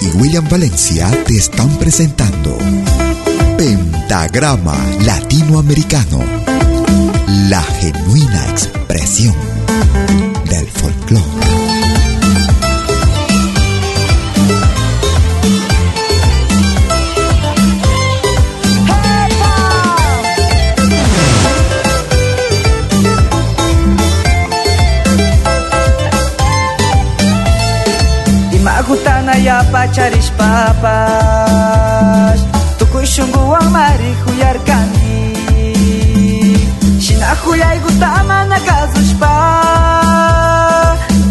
Y 0.00 0.06
William 0.16 0.48
Valencia 0.48 1.10
te 1.24 1.36
están 1.36 1.68
presentando 1.78 2.56
Pentagrama 3.56 4.76
Latinoamericano, 5.04 6.20
la 7.48 7.62
genuina 7.62 8.50
expresión 8.50 9.49
rapaz 30.60 32.38
Tukui 32.78 33.06
shungu 33.06 33.42
amari 33.60 34.12
kuyarkani 34.24 35.20
Shina 37.00 37.30
kuyai 37.42 37.78
gutama 37.84 38.38
na 38.50 38.58
kazuspa 38.68 39.34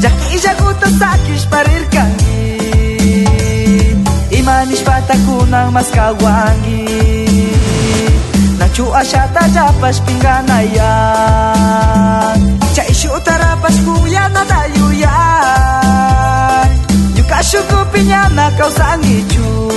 Jaki 0.01 0.39
jaguta 0.43 0.89
sakis 0.99 1.43
parirkani 1.51 2.41
Imanis 4.39 4.81
patakunang 4.87 5.69
mas 5.75 5.89
kawangi 5.93 6.85
Nachu 8.59 8.85
ashata 9.01 9.43
japas 9.55 9.97
pingganayan 10.05 10.79
Cai 12.75 12.93
utara 13.17 13.51
pas 13.61 13.77
kuya 13.85 14.23
nadayuyan 14.33 15.89
dayuyan 17.39 17.39
Yukashukupinya 17.39 18.29
na 18.35 18.51
kausangichu 18.51 19.71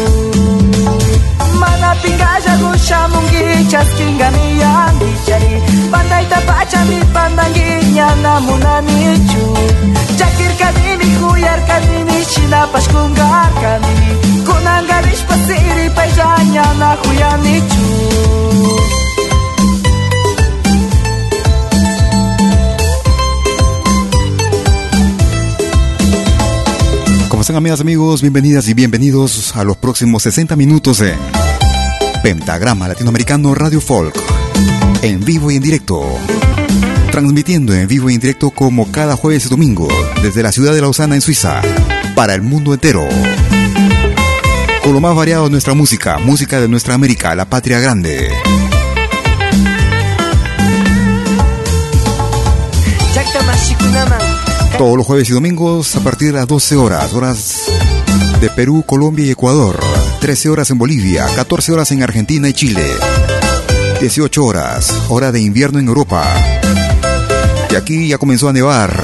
Mana 1.61 1.95
pingaja 2.03 2.57
gusha 2.59 3.09
mungi 3.09 3.67
chaskingani 3.71 4.61
yangi 4.61 5.13
chari 5.27 5.63
Pandai 5.91 6.27
tapacha 6.27 6.85
mi 6.85 7.01
pandangi 7.15 7.95
nyana 7.95 8.41
munanichu 8.41 9.57
Jakir 10.17 10.53
kanini 10.59 11.17
kuyar 11.21 11.61
kanini 11.67 12.25
shinapas 12.25 12.89
kungar 12.89 13.53
kanini 13.61 14.43
Kunangarish 14.47 15.25
pasiri 15.29 15.91
paijanya 15.91 16.65
na 16.79 16.97
kuyanichu 16.97 17.87
Amigas, 27.55 27.83
amigos, 27.83 28.23
bienvenidas 28.23 28.67
y 28.69 28.75
bienvenidos 28.75 29.55
a 29.55 29.63
los 29.63 29.77
próximos 29.77 30.23
60 30.23 30.57
minutos 30.57 31.01
de 31.01 31.15
Pentagrama 32.23 32.89
Latinoamericano 32.89 33.55
Radio 33.55 33.79
Folk. 33.81 34.15
En 35.03 35.23
vivo 35.23 35.51
y 35.51 35.57
en 35.57 35.63
directo. 35.63 36.03
Transmitiendo 37.11 37.75
en 37.75 37.87
vivo 37.87 38.09
y 38.09 38.15
en 38.15 38.21
directo 38.21 38.51
como 38.51 38.91
cada 38.91 39.17
jueves 39.17 39.45
y 39.45 39.49
domingo 39.51 39.87
desde 40.23 40.43
la 40.43 40.51
ciudad 40.51 40.73
de 40.73 40.81
Lausana 40.81 41.15
en 41.15 41.21
Suiza 41.21 41.61
para 42.15 42.35
el 42.35 42.41
mundo 42.41 42.73
entero. 42.73 43.07
Con 44.83 44.95
lo 44.95 45.01
más 45.01 45.15
variado 45.15 45.45
de 45.45 45.51
nuestra 45.51 45.75
música, 45.75 46.17
música 46.19 46.59
de 46.59 46.69
nuestra 46.69 46.95
América, 46.95 47.35
la 47.35 47.45
patria 47.45 47.81
grande. 47.81 48.31
Todos 54.79 54.97
los 54.97 55.07
jueves 55.07 55.29
y 55.31 55.33
domingos 55.33 55.95
a 55.97 56.01
partir 56.01 56.29
de 56.29 56.35
las 56.35 56.47
12 56.47 56.77
horas, 56.77 57.13
horas 57.13 57.63
de 58.41 58.51
Perú, 58.51 58.83
Colombia 58.87 59.27
y 59.27 59.31
Ecuador. 59.31 59.79
13 60.21 60.49
horas 60.49 60.71
en 60.71 60.79
Bolivia, 60.79 61.27
14 61.37 61.73
horas 61.73 61.93
en 61.93 62.03
Argentina 62.03 62.49
y 62.49 62.53
Chile. 62.53 62.85
18 64.01 64.45
horas, 64.45 64.93
hora 65.09 65.31
de 65.31 65.41
invierno 65.41 65.79
en 65.79 65.89
Europa. 65.89 66.25
Y 67.71 67.75
aquí 67.75 68.09
ya 68.09 68.19
comenzó 68.19 68.49
a 68.49 68.53
nevar 68.53 69.03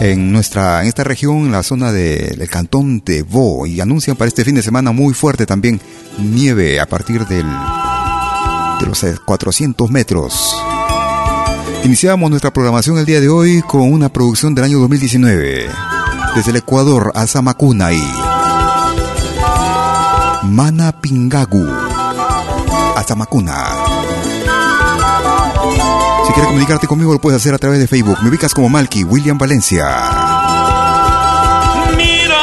en 0.00 0.32
nuestra 0.32 0.82
en 0.82 0.88
esta 0.88 1.04
región, 1.04 1.46
en 1.46 1.52
la 1.52 1.62
zona 1.62 1.92
del 1.92 2.48
cantón 2.48 3.02
de 3.04 3.22
Bo 3.22 3.66
y 3.66 3.80
anuncian 3.80 4.16
para 4.16 4.28
este 4.28 4.44
fin 4.44 4.54
de 4.54 4.62
semana 4.62 4.92
muy 4.92 5.12
fuerte 5.12 5.44
también 5.44 5.80
nieve 6.18 6.80
a 6.80 6.86
partir 6.86 7.26
del 7.26 7.46
de 8.80 8.86
los 8.86 9.04
400 9.26 9.90
metros. 9.90 10.54
Iniciamos 11.88 12.28
nuestra 12.28 12.52
programación 12.52 12.98
el 12.98 13.06
día 13.06 13.18
de 13.18 13.30
hoy 13.30 13.62
con 13.62 13.80
una 13.80 14.10
producción 14.10 14.54
del 14.54 14.64
año 14.64 14.78
2019. 14.80 15.70
Desde 16.36 16.50
el 16.50 16.56
Ecuador 16.58 17.12
a 17.14 17.26
Zamacunay. 17.26 17.98
Mana 20.42 20.92
Pingagu. 20.92 21.66
A 21.66 23.02
Zamacuna. 23.08 23.68
Si 26.26 26.32
quieres 26.34 26.48
comunicarte 26.48 26.86
conmigo 26.86 27.14
lo 27.14 27.22
puedes 27.22 27.40
hacer 27.40 27.54
a 27.54 27.58
través 27.58 27.78
de 27.80 27.86
Facebook. 27.86 28.18
Me 28.22 28.28
ubicas 28.28 28.52
como 28.52 28.68
Malky 28.68 29.04
William 29.04 29.38
Valencia. 29.38 29.86
Mira 31.96 32.38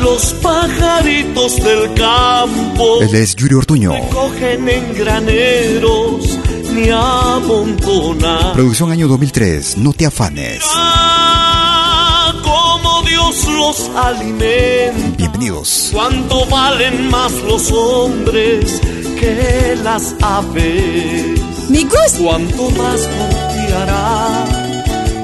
los 0.00 0.32
pajaritos 0.34 1.56
del 1.56 1.92
campo. 1.94 3.02
Él 3.02 3.16
es 3.16 3.34
Yuri 3.34 3.56
Ortuño. 3.56 3.94
Cogen 4.12 4.68
en 4.68 4.94
graneros 4.94 6.38
ni 6.74 6.90
amontonar. 6.90 8.52
Producción 8.54 8.90
año 8.90 9.06
2003, 9.08 9.78
no 9.78 9.92
te 9.92 10.06
afanes. 10.06 10.60
Ah, 10.74 12.32
como 12.42 13.02
Dios 13.02 13.46
los 13.48 13.90
alimenta. 13.96 15.16
Bienvenidos. 15.16 15.90
Cuánto 15.92 16.46
valen 16.46 17.08
más 17.10 17.32
los 17.48 17.70
hombres 17.70 18.80
que 19.18 19.78
las 19.82 20.14
aves. 20.20 21.40
Mi 21.68 21.84
gusto. 21.84 22.24
Cuánto 22.24 22.70
más 22.70 23.00
confiará, 23.18 24.44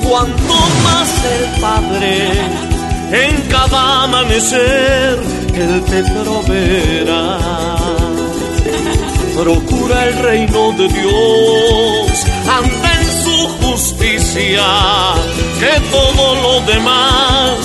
cuánto 0.08 0.54
más 0.84 1.08
el 1.24 1.60
Padre 1.60 2.70
en 3.12 3.42
cada 3.48 4.04
amanecer 4.04 5.18
Él 5.54 5.82
te 5.82 6.02
proveerá 6.04 7.79
procura 9.42 10.06
el 10.06 10.16
reino 10.18 10.72
de 10.72 10.86
Dios, 10.88 12.26
anda 12.46 13.00
en 13.00 13.10
su 13.24 13.48
justicia, 13.62 14.66
que 15.58 15.80
todo 15.90 16.34
lo 16.42 16.60
demás 16.70 17.56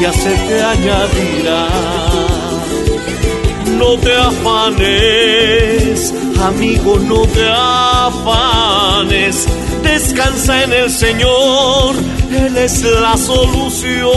ya 0.00 0.12
se 0.12 0.30
te 0.30 0.62
añadirá. 0.62 1.66
No 3.78 3.98
te 3.98 4.14
afanes, 4.14 6.14
amigo, 6.40 7.00
no 7.00 7.26
te 7.26 7.50
afanes, 7.50 9.48
descansa 9.82 10.62
en 10.62 10.72
el 10.72 10.88
Señor, 10.90 11.96
Él 12.30 12.56
es 12.56 12.84
la 12.84 13.16
solución. 13.16 14.12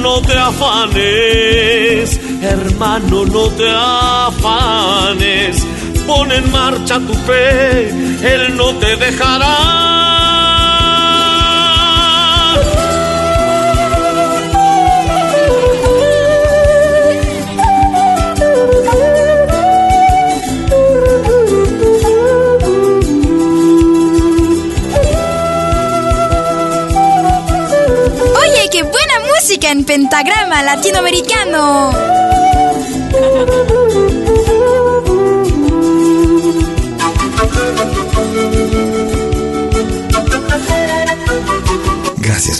No 0.00 0.20
te 0.20 0.34
afanes, 0.34 2.20
hermano, 2.44 3.24
no 3.24 3.48
te 3.50 3.68
afanes. 3.70 5.56
Pon 6.06 6.30
en 6.30 6.50
marcha 6.52 6.98
tu 7.00 7.14
fe, 7.14 7.88
Él 8.22 8.56
no 8.56 8.74
te 8.74 8.96
dejará. 8.96 9.94
Oye, 28.36 28.68
qué 28.70 28.82
buena 28.82 29.14
música 29.34 29.70
en 29.70 29.84
pentagrama 29.84 30.62
latinoamericano. 30.62 32.23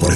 Por 0.04 0.14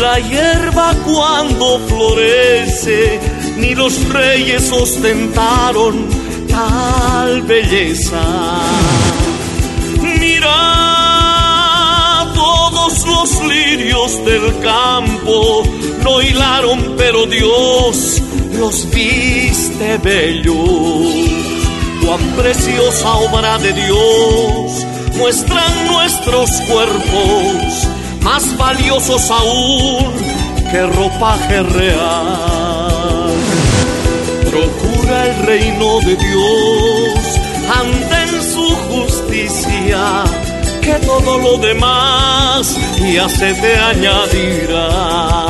la 0.00 0.18
hierba 0.20 0.94
cuando 1.04 1.80
florece, 1.88 3.20
ni 3.56 3.74
los 3.74 4.08
reyes 4.08 4.70
ostentaron 4.72 6.23
tal 6.54 7.42
belleza. 7.42 8.24
Mira 10.00 10.60
todos 12.34 13.06
los 13.06 13.28
lirios 13.52 14.24
del 14.24 14.46
campo, 14.60 15.64
no 16.04 16.22
hilaron, 16.22 16.94
pero 16.96 17.26
Dios 17.26 18.22
los 18.58 18.88
viste 18.90 19.98
bellos. 19.98 21.32
Cuán 22.04 22.20
preciosa 22.36 23.14
obra 23.14 23.58
de 23.58 23.72
Dios 23.72 24.86
muestran 25.16 25.86
nuestros 25.86 26.50
cuerpos, 26.68 27.88
más 28.22 28.56
valiosos 28.56 29.30
aún 29.30 30.12
que 30.70 30.86
ropaje 30.86 31.62
real. 31.62 32.63
Reino 35.46 36.00
de 36.00 36.16
Dios, 36.16 37.40
anda 37.80 38.24
en 38.24 38.42
su 38.42 38.68
justicia, 38.90 40.24
que 40.80 40.94
todo 41.06 41.38
lo 41.38 41.58
demás 41.58 42.76
ya 43.12 43.28
se 43.28 43.54
te 43.54 43.76
añadirá 43.76 45.44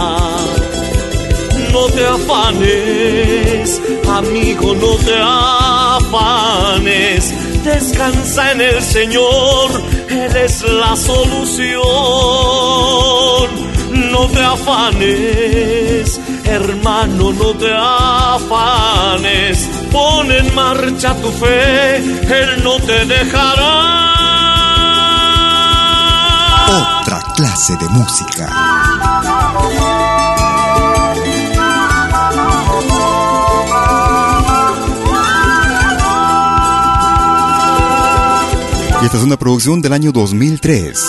no 1.74 1.86
te 1.86 2.06
afanes, 2.06 3.82
amigo, 4.08 4.74
no 4.76 4.94
te 5.06 5.16
afanes. 5.18 7.34
Descansa 7.64 8.52
en 8.52 8.60
el 8.60 8.80
Señor, 8.80 9.82
Él 10.08 10.36
es 10.36 10.62
la 10.62 10.94
solución. 10.94 11.82
No 14.12 14.28
te 14.28 14.40
afanes, 14.40 16.20
hermano, 16.44 17.32
no 17.32 17.54
te 17.54 17.72
afanes. 17.72 19.68
Pon 19.94 20.28
en 20.28 20.52
marcha 20.56 21.14
tu 21.22 21.30
fe, 21.30 21.98
Él 21.98 22.64
no 22.64 22.80
te 22.80 23.06
dejará. 23.06 23.74
Otra 26.66 27.22
clase 27.36 27.76
de 27.76 27.88
música. 27.90 28.50
Y 39.00 39.04
esta 39.04 39.16
es 39.16 39.22
una 39.22 39.36
producción 39.36 39.80
del 39.80 39.92
año 39.92 40.10
2003. 40.10 41.04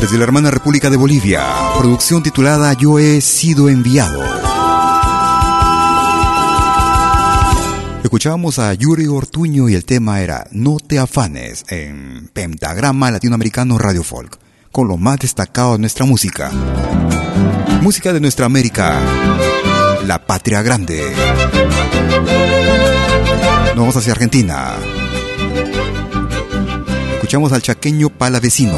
Desde 0.00 0.16
la 0.16 0.24
hermana 0.24 0.50
República 0.50 0.88
de 0.88 0.96
Bolivia, 0.96 1.44
producción 1.76 2.22
titulada 2.22 2.72
Yo 2.72 2.98
he 2.98 3.20
sido 3.20 3.68
enviado. 3.68 4.41
Escuchábamos 8.12 8.58
a 8.58 8.74
Yuri 8.74 9.06
Ortuño 9.06 9.70
y 9.70 9.74
el 9.74 9.86
tema 9.86 10.20
era 10.20 10.46
No 10.50 10.76
te 10.76 10.98
afanes 10.98 11.64
en 11.68 12.28
Pentagrama 12.34 13.10
Latinoamericano 13.10 13.78
Radio 13.78 14.04
Folk, 14.04 14.38
con 14.70 14.86
lo 14.86 14.98
más 14.98 15.18
destacado 15.20 15.72
de 15.72 15.78
nuestra 15.78 16.04
música. 16.04 16.50
Música 17.80 18.12
de 18.12 18.20
nuestra 18.20 18.44
América, 18.44 19.00
la 20.06 20.26
patria 20.26 20.60
grande. 20.60 21.02
Nos 23.68 23.76
vamos 23.76 23.96
hacia 23.96 24.12
Argentina. 24.12 24.74
Escuchamos 27.14 27.50
al 27.52 27.62
chaqueño 27.62 28.10
Palavecino. 28.10 28.76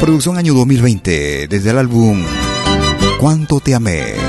Producción 0.00 0.36
año 0.36 0.52
2020, 0.54 1.46
desde 1.46 1.70
el 1.70 1.78
álbum 1.78 2.24
Cuánto 3.20 3.60
te 3.60 3.76
amé. 3.76 4.27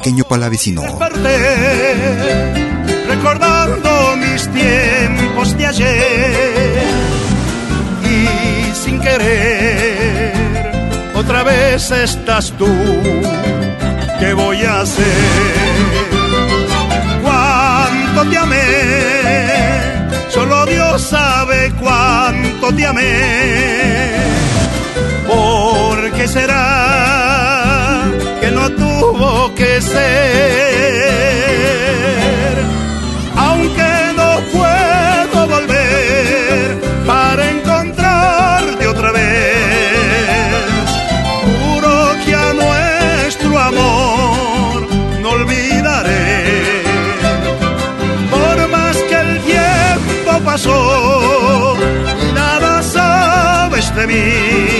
Chaqueño 0.00 0.24
Palavecino. 0.24 0.80
recordando 3.06 4.16
mis 4.16 4.48
tiempos 4.48 5.54
de 5.58 5.66
ayer 5.66 6.82
y 8.02 8.74
sin 8.74 8.98
querer 8.98 10.32
otra 11.14 11.42
vez 11.42 11.90
estás 11.90 12.50
tú. 12.52 12.66
¿Qué 14.18 14.32
voy 14.32 14.62
a 14.62 14.80
hacer? 14.80 15.04
Cuánto 17.22 18.24
te 18.30 18.38
amé 18.38 18.90
Solo 20.30 20.64
Dios 20.64 21.02
sabe 21.02 21.72
cuánto 21.78 22.74
te 22.74 22.86
amé. 22.86 24.12
¿Por 25.28 26.10
qué 26.12 26.26
será 26.26 26.89
que? 29.60 29.78
Aunque 33.36 33.92
no 34.16 34.30
puedo 34.52 35.48
volver 35.48 36.80
para 37.06 37.50
encontrarte 37.50 38.86
otra 38.86 39.12
vez. 39.12 40.88
Juro 41.44 41.94
que 42.24 42.34
a 42.34 42.52
nuestro 42.54 43.58
amor 43.58 44.86
no 45.22 45.30
olvidaré 45.30 46.40
pasó 50.44 51.76
y 52.28 52.32
nada 52.32 52.82
sabes 52.82 53.94
de 53.94 54.06
mí. 54.06 54.79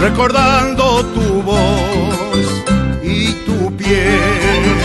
recordando 0.00 1.04
tu 1.14 1.42
voz 1.42 2.46
y 3.02 3.32
tu 3.46 3.74
piel. 3.76 4.76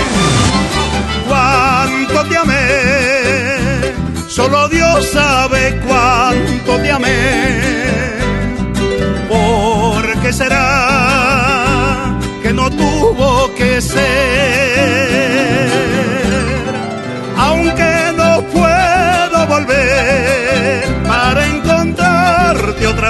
Cuánto 1.28 2.24
te 2.26 2.38
amé, 2.38 3.94
solo 4.28 4.68
Dios 4.70 5.06
sabe 5.12 5.80
cuánto 5.88 6.78
te 6.82 6.92
amé. 6.92 7.62
¿Por 9.30 10.20
qué 10.22 10.34
será 10.34 12.18
que 12.42 12.54
no 12.54 12.70
tuvo 12.70 13.54
que 13.56 13.82
ser? 13.82 15.91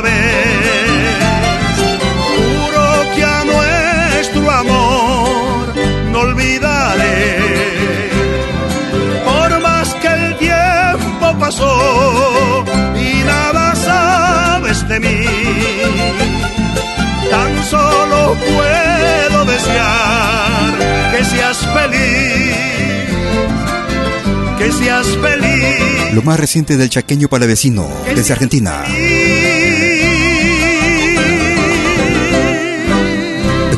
Otra 0.02 0.10
vez. 0.10 1.12
Juro 2.28 3.16
que 3.16 3.24
a 3.24 3.44
nuestro 3.46 4.52
amor 4.52 5.74
no 6.12 6.20
olvidaré, 6.20 7.38
por 9.26 9.62
más 9.62 9.94
que 9.96 10.08
el 10.08 10.38
tiempo 10.38 11.36
pasó 11.40 12.64
y 12.96 13.24
nada 13.24 13.76
sabes 13.76 14.88
de 14.88 15.00
mí. 15.00 15.26
Tan 17.30 17.64
solo 17.64 18.36
puedo 18.36 19.46
desear 19.46 20.74
que 21.12 21.24
seas 21.26 21.58
feliz 21.74 22.72
que 24.62 24.72
seas 24.72 25.08
feliz. 25.08 26.14
Lo 26.14 26.22
más 26.22 26.40
reciente 26.40 26.78
del 26.78 26.88
chaqueño 26.88 27.28
palavecino, 27.28 27.90
desde 28.14 28.34
Argentina. 28.34 28.84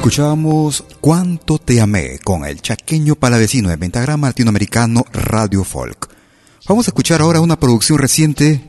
Escuchábamos 0.03 0.83
Cuánto 0.99 1.59
te 1.59 1.79
amé 1.79 2.19
con 2.21 2.43
el 2.43 2.61
chaqueño 2.61 3.15
palavecino 3.15 3.69
de 3.69 3.77
Pentagrama 3.77 4.27
Latinoamericano 4.27 5.05
Radio 5.13 5.63
Folk. 5.63 6.09
Vamos 6.67 6.85
a 6.85 6.89
escuchar 6.89 7.21
ahora 7.21 7.39
una 7.39 7.57
producción 7.57 7.99
reciente 7.99 8.61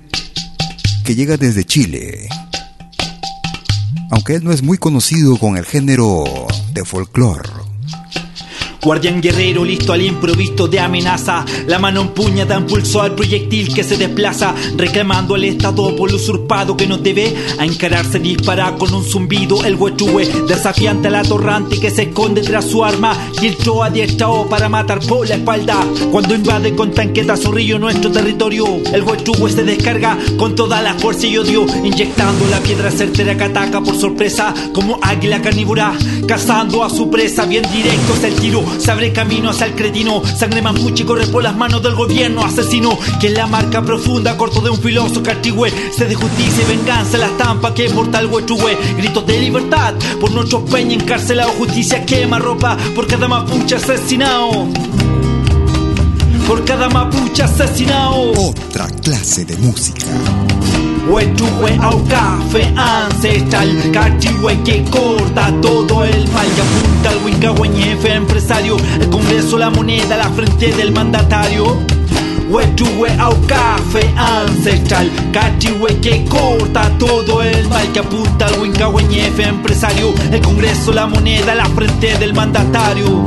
que 1.05 1.17
llega 1.17 1.37
desde 1.37 1.64
Chile. 1.64 2.29
Aunque 4.12 4.37
él 4.37 4.45
no 4.45 4.53
es 4.53 4.62
muy 4.62 4.79
conocido 4.79 5.37
con 5.37 5.57
el 5.57 5.64
género 5.64 6.23
de 6.73 6.85
folclore 6.85 7.63
Guardián 8.85 9.23
guerrero 9.23 9.64
listo 9.64 9.95
al 9.95 10.03
improviso 10.03 10.69
de 10.69 10.79
amenaza. 10.79 11.45
La 11.67 11.79
mano 11.79 12.03
empuña 12.03 12.45
da 12.45 12.59
impulso 12.59 13.00
al 13.00 13.14
proyectil 13.14 13.73
que 13.73 13.83
se 13.83 13.97
desplaza, 13.97 14.55
reclamando 14.76 15.35
al 15.35 15.45
Estado 15.45 15.97
por 15.97 16.12
usurpado 16.12 16.76
que 16.76 16.87
nos 16.87 17.03
debe. 17.03 17.35
A 17.59 17.64
encararse 17.64 18.19
dispara 18.19 18.75
con 18.76 18.93
un 18.93 19.03
zumbido 19.03 19.64
el 19.64 19.76
huechue, 19.76 20.26
desafiante 20.47 21.09
a 21.09 21.12
la 21.12 21.23
torrante 21.23 21.81
que 21.81 21.91
se 21.91 22.03
esconde 22.03 22.43
tras 22.43 22.67
su 22.67 22.85
arma. 22.85 23.17
Y 23.41 23.47
el 23.47 23.57
choa 23.57 23.87
adiestrado 23.87 24.47
para 24.50 24.69
matar 24.69 25.00
por 25.00 25.26
la 25.26 25.37
espalda. 25.37 25.79
Cuando 26.12 26.35
invade 26.35 26.75
con 26.75 26.93
tanqueta 26.93 27.38
zorrillo 27.38 27.79
nuestro 27.79 28.12
territorio, 28.12 28.67
el 28.93 29.03
huechue 29.03 29.50
se 29.50 29.64
descarga 29.64 30.19
con 30.37 30.55
toda 30.55 30.83
la 30.83 30.93
fuerza 30.93 31.26
y 31.26 31.38
odio, 31.38 31.64
inyectando 31.83 32.47
la 32.50 32.61
piedra 32.61 32.91
certera 32.91 33.35
que 33.35 33.45
ataca 33.45 33.81
por 33.81 33.99
sorpresa, 33.99 34.53
como 34.75 34.99
águila 35.00 35.41
carnívora, 35.41 35.95
cazando 36.29 36.85
a 36.85 36.91
su 36.91 37.09
presa. 37.09 37.47
Bien 37.47 37.64
directo 37.73 38.12
es 38.14 38.25
el 38.25 38.35
tiro 38.35 38.74
se 38.78 38.90
abre 38.90 39.12
camino 39.12 39.50
hacia 39.50 39.66
el 39.66 39.75
cretino. 39.75 40.23
Sangre 40.25 40.62
mapuche 40.62 41.04
corre 41.04 41.26
por 41.26 41.43
las 41.43 41.57
manos 41.57 41.83
del 41.83 41.95
gobierno 41.95 42.45
asesino. 42.45 42.99
Que 43.21 43.28
en 43.28 43.35
la 43.35 43.47
marca 43.47 43.83
profunda, 43.83 44.37
corto 44.37 44.61
de 44.61 44.71
un 44.71 44.78
filoso 44.78 45.23
cartigüe. 45.23 45.73
Se 45.97 46.07
de 46.07 46.14
justicia 46.14 46.64
y 46.64 46.76
venganza 46.76 47.19
la 47.19 47.26
estampa 47.26 47.75
que 47.75 47.90
porta 47.90 48.21
el 48.21 48.26
huechue. 48.26 48.76
Gritos 48.97 49.26
de 49.26 49.40
libertad 49.40 49.95
por 50.21 50.33
nuestros 50.33 50.69
peña 50.71 50.95
encarcelado. 50.95 51.50
Justicia 51.52 52.04
quema 52.04 52.38
ropa 52.38 52.76
por 52.95 53.07
cada 53.07 53.28
mapuche 53.28 53.76
asesinado. 53.76 54.69
Por 56.47 56.64
cada 56.64 56.88
mapuche 56.88 57.43
asesinado. 57.43 58.33
Otra 58.33 58.87
clase 59.02 59.45
de 59.45 59.57
música 59.57 60.07
Huechue 61.07 61.79
au 61.83 62.03
café 62.05 62.73
ancestral, 62.77 63.69
cachihue 63.93 64.57
que 64.65 64.83
corta 64.85 65.53
todo 65.61 66.03
el 66.05 66.29
mal. 66.29 66.47
Que 66.55 66.63
apunta 66.63 67.11
al 67.11 67.25
Wincahueñefe 67.25 68.15
empresario, 68.15 68.77
el 69.01 69.11
Congreso 69.11 69.59
la 69.59 69.71
moneda, 69.71 70.17
la 70.17 70.31
frente 70.31 70.73
del 70.73 70.93
mandatario. 70.93 71.79
Huechue 72.49 73.11
au 73.19 73.35
café 73.47 74.13
ancestral, 74.17 75.11
cachihue 75.33 76.01
que 76.01 76.25
corta 76.25 76.91
todo 76.99 77.43
el 77.43 77.69
mal. 77.69 77.87
Que 77.93 77.99
apunta 77.99 78.47
al 78.47 78.59
Wincahueñefe 78.59 79.43
empresario, 79.43 80.15
el 80.33 80.41
Congreso 80.41 80.93
la 80.93 81.07
moneda, 81.07 81.55
la 81.55 81.67
frente 81.67 82.17
del 82.19 82.33
mandatario 82.33 83.27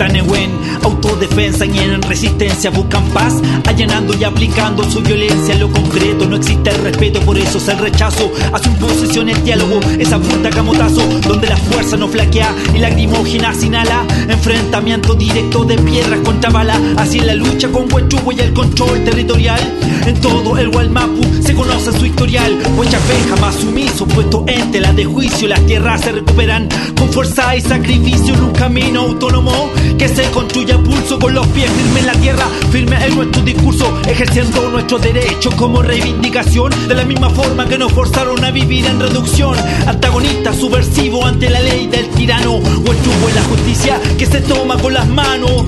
Tanehuen, 0.00 0.50
autodefensa 0.82 1.66
y 1.66 1.78
en 1.78 2.00
resistencia 2.00 2.70
buscan 2.70 3.04
paz, 3.10 3.34
allanando 3.68 4.14
y 4.18 4.24
aplicando 4.24 4.82
su 4.90 5.02
violencia 5.02 5.52
en 5.52 5.60
lo 5.60 5.70
concreto. 5.70 6.26
No 6.26 6.36
existe 6.36 6.70
el 6.70 6.78
respeto, 6.82 7.20
por 7.20 7.36
eso 7.36 7.58
es 7.58 7.68
el 7.68 7.76
rechazo. 7.76 8.32
A 8.50 8.58
su 8.58 9.20
el 9.20 9.44
diálogo, 9.44 9.78
esa 9.98 10.18
punta 10.18 10.48
camotazo, 10.48 11.06
donde 11.28 11.48
la 11.48 11.56
fuerza 11.58 11.98
no 11.98 12.08
flaquea 12.08 12.50
y 12.74 12.78
lagrimógena 12.78 13.52
inhala. 13.62 14.06
Enfrentamiento 14.26 15.14
directo 15.14 15.64
de 15.64 15.76
piedras 15.76 16.20
contra 16.20 16.48
bala, 16.48 16.80
así 16.96 17.18
en 17.18 17.26
la 17.26 17.34
lucha 17.34 17.68
con 17.68 17.92
Huechugo 17.92 18.32
y 18.32 18.40
el 18.40 18.54
control 18.54 19.04
territorial. 19.04 19.60
En 20.06 20.18
todo 20.22 20.56
el 20.56 20.68
Walmapu 20.68 21.20
se 21.42 21.54
conoce 21.54 21.92
su 21.92 22.06
historial. 22.06 22.58
Huechafe 22.74 23.14
jamás 23.28 23.54
sumiso, 23.56 24.06
puesto 24.06 24.44
ente 24.46 24.80
la 24.80 24.94
de 24.94 25.04
juicio. 25.04 25.46
Las 25.46 25.60
tierras 25.66 26.00
se 26.00 26.12
recuperan 26.12 26.70
con 26.96 27.12
fuerza 27.12 27.54
y 27.54 27.60
sacrificio 27.60 28.32
en 28.32 28.44
un 28.44 28.52
camino 28.52 29.00
autónomo 29.02 29.68
que 29.98 30.08
se 30.08 30.30
construye 30.30 30.72
a 30.72 30.78
pulso 30.78 31.18
con 31.18 31.34
los 31.34 31.46
pies 31.48 31.70
firmes 31.70 31.98
en 31.98 32.06
la 32.06 32.12
tierra, 32.12 32.46
firme 32.70 33.04
en 33.04 33.14
nuestro 33.14 33.42
discurso, 33.42 34.00
ejerciendo 34.06 34.70
nuestro 34.70 34.98
derecho 34.98 35.50
como 35.56 35.82
reivindicación. 35.82 36.72
De 36.88 36.94
la 36.94 37.04
misma 37.04 37.30
forma 37.30 37.66
que 37.66 37.78
nos 37.78 37.92
forzaron 37.92 38.44
a 38.44 38.50
vivir 38.50 38.86
en 38.86 39.00
reducción, 39.00 39.56
antagonista, 39.86 40.52
subversivo 40.52 41.24
ante 41.24 41.50
la 41.50 41.60
ley 41.60 41.86
del 41.86 42.08
tirano. 42.10 42.56
Huechugo 42.56 43.28
en 43.28 43.34
la 43.34 43.42
justicia 43.44 44.00
que 44.18 44.26
se 44.26 44.40
toma 44.40 44.76
con 44.78 44.94
las 44.94 45.08
manos 45.08 45.64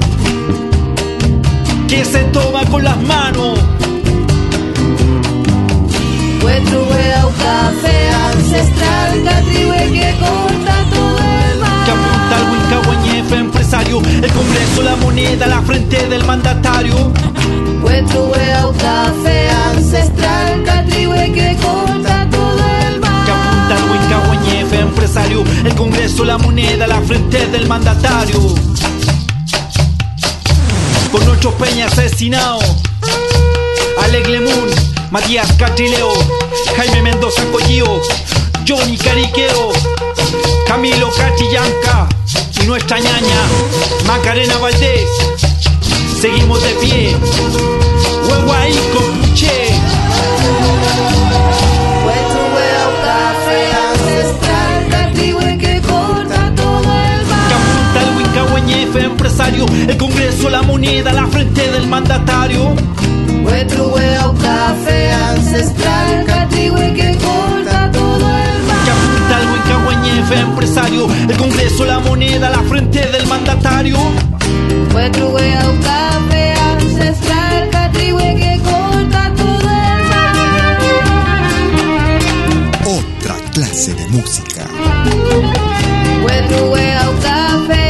que 1.88 2.04
se 2.06 2.24
toma 2.32 2.64
con 2.70 2.82
las 2.82 3.00
manos. 3.02 3.58
Café 7.42 8.08
ancestral, 8.08 9.24
catrihue 9.24 9.92
que 9.92 10.16
corta 10.20 10.84
todo 10.90 11.18
el 11.18 11.58
mar. 11.60 12.11
El 14.00 14.32
Congreso, 14.32 14.82
la 14.82 14.96
moneda, 14.96 15.46
la 15.46 15.60
frente 15.60 16.08
del 16.08 16.24
mandatario. 16.24 16.94
Un 16.96 18.78
café 18.78 19.50
ancestral, 19.50 20.62
catrihue 20.64 21.32
que 21.32 21.56
corta 21.60 22.26
todo 22.30 22.64
el 22.88 23.00
mar. 23.00 23.26
Que 23.26 23.32
apunta 23.32 23.76
al 23.76 23.90
Wincahuañefe 23.90 24.78
empresario, 24.80 25.44
el 25.64 25.74
Congreso, 25.74 26.24
la 26.24 26.38
moneda, 26.38 26.86
la 26.86 27.02
frente 27.02 27.46
del 27.48 27.66
mandatario 27.68 28.54
con 31.10 31.24
nuestros 31.26 31.52
peña 31.54 31.86
asesinados. 31.86 32.64
Alec 34.04 34.26
Lemun, 34.26 34.70
Matías 35.10 35.52
Catrileo, 35.58 36.12
Jaime 36.76 37.02
Mendoza 37.02 37.44
Collío, 37.52 38.00
Johnny 38.66 38.96
Cariqueo, 38.96 39.72
Camilo 40.66 41.10
Catillanca 41.10 42.08
y 42.62 42.66
nuestra 42.66 42.98
ñaña 42.98 43.40
Macarena 44.06 44.56
Valdés. 44.58 45.08
Seguimos 46.20 46.62
de 46.62 46.70
pie. 46.74 47.16
Huehuay 48.28 48.72
con 48.92 49.34
Che. 49.34 49.72
empresario, 58.94 59.66
el 59.88 59.96
Congreso, 59.96 60.50
la 60.50 60.62
moneda, 60.62 61.12
la 61.12 61.26
frente 61.26 61.70
del 61.70 61.86
mandatario. 61.86 62.74
Huetrue 63.44 64.18
un 64.28 64.36
café 64.36 65.12
ancestral, 65.12 66.24
catrihue 66.26 66.92
que 66.94 67.16
corta 67.16 67.90
todo 67.92 68.28
el 68.28 68.51
Huincahuañefe, 70.22 70.40
empresario, 70.40 71.08
el 71.28 71.36
Congreso, 71.36 71.84
la 71.84 71.98
moneda, 72.00 72.50
la 72.50 72.62
frente 72.62 73.06
del 73.10 73.26
mandatario. 73.26 73.96
Huetrue 74.94 75.58
un 75.68 75.82
café 75.82 76.54
ancestral, 76.54 77.68
catrihue 77.70 78.36
que 78.36 78.60
corta 78.62 79.32
todo 79.36 79.70
el. 79.70 80.02
Otra 82.98 83.34
clase 83.52 83.94
de 83.94 84.06
música. 84.08 84.66
Huetrue 86.24 86.96
un 87.08 87.16
café 87.20 87.81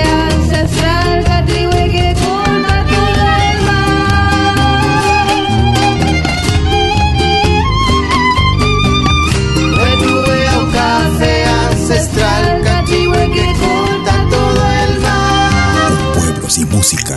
que 13.31 13.47
corta 13.61 14.27
todo 14.31 14.63
el 14.85 15.01
mar. 15.01 15.93
Un 15.93 16.21
pueblo 16.21 16.51
sin 16.51 16.69
música 16.71 17.17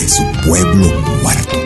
es 0.00 0.18
un 0.20 0.32
pueblo 0.42 0.86
muerto. 1.22 1.56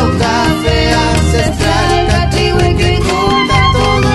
Un 0.00 0.16
café 0.16 0.92
ancestral, 0.92 2.30
que 2.76 3.00
todo 3.72 4.08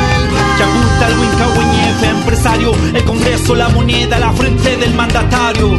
el 1.07 1.19
Huincahuañefe, 1.19 2.07
empresario, 2.07 2.71
el 2.93 3.03
Congreso, 3.03 3.53
la 3.55 3.69
moneda, 3.69 4.17
la 4.17 4.31
frente 4.31 4.77
del 4.77 4.93
mandatario. 4.93 5.77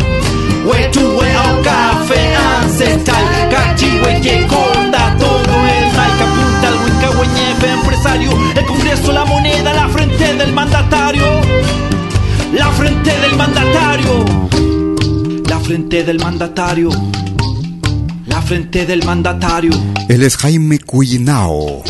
Huechue 0.66 1.32
a 1.32 1.60
café 1.62 2.36
ancestral, 2.36 3.24
cachihue 3.50 4.20
que 4.20 4.46
corta 4.46 5.16
todo 5.18 5.66
el 5.66 5.96
mal. 5.96 6.63
Huincahuañefe, 7.24 7.70
empresario, 7.70 8.30
el 8.56 8.66
Congreso, 8.66 9.12
la 9.12 9.24
moneda, 9.24 9.72
la 9.72 9.88
frente 9.88 10.34
del 10.34 10.52
mandatario. 10.52 11.24
La 12.52 12.70
frente 12.72 13.10
del 13.18 13.36
mandatario. 13.36 14.24
La 15.48 15.60
frente 15.60 16.04
del 16.04 16.18
mandatario. 16.18 16.90
La 18.26 18.42
frente 18.42 18.86
del 18.86 19.04
mandatario. 19.04 19.72
Él 20.08 20.22
es 20.22 20.36
Jaime 20.36 20.78
Cuyinao. 20.78 21.82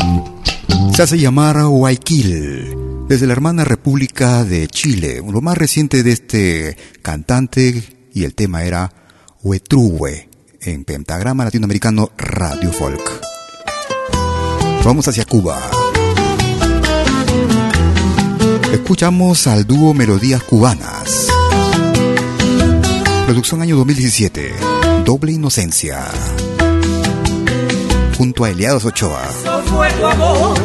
Se 0.93 1.03
hace 1.03 1.17
llamar 1.17 1.61
Guayaquil, 1.63 3.05
desde 3.07 3.27
la 3.27 3.33
hermana 3.33 3.65
República 3.65 4.43
de 4.43 4.67
Chile. 4.67 5.21
Lo 5.27 5.41
más 5.41 5.57
reciente 5.57 6.03
de 6.03 6.11
este 6.11 6.77
cantante 7.01 7.83
y 8.13 8.23
el 8.23 8.33
tema 8.35 8.63
era 8.63 8.91
Huetrúe 9.43 10.29
en 10.61 10.85
Pentagrama 10.85 11.43
Latinoamericano 11.43 12.11
Radio 12.17 12.71
Folk. 12.71 13.34
Vamos 14.85 15.07
hacia 15.07 15.25
Cuba. 15.25 15.59
Escuchamos 18.71 19.47
al 19.47 19.65
dúo 19.65 19.95
Melodías 19.95 20.43
Cubanas. 20.43 21.27
Producción 23.25 23.63
año 23.63 23.77
2017. 23.77 24.53
Doble 25.03 25.31
Inocencia. 25.31 26.05
Junto 28.15 28.43
a 28.43 28.51
Eliados 28.51 28.85
Ochoa. 28.85 29.23
Eso 29.27 29.63
fue 29.63 29.89
tu 29.89 30.05
amor, 30.05 30.55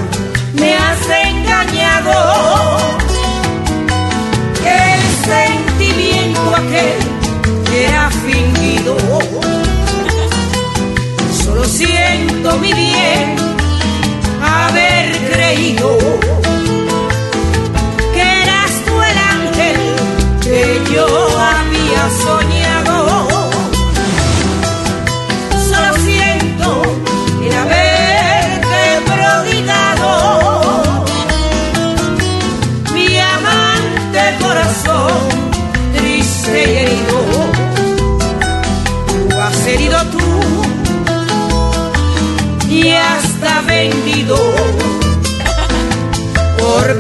me 0.52 0.74
has 0.74 0.98
engañado. 1.24 2.12
El 4.66 5.00
sentimiento 5.24 6.56
aquel 6.56 7.70
que 7.70 7.86
ha 7.86 8.10
fingido. 8.10 8.96
Solo 11.42 11.64
siento 11.64 12.58
mi 12.58 12.74
bien 12.74 13.49
creído 15.70 15.98
que 18.12 18.42
eras 18.42 18.70
tú 18.84 19.02
el 19.02 19.18
ángel 19.18 19.76
que 20.42 20.80
yo 20.92 21.06
había 21.38 22.10
soñado. 22.22 22.49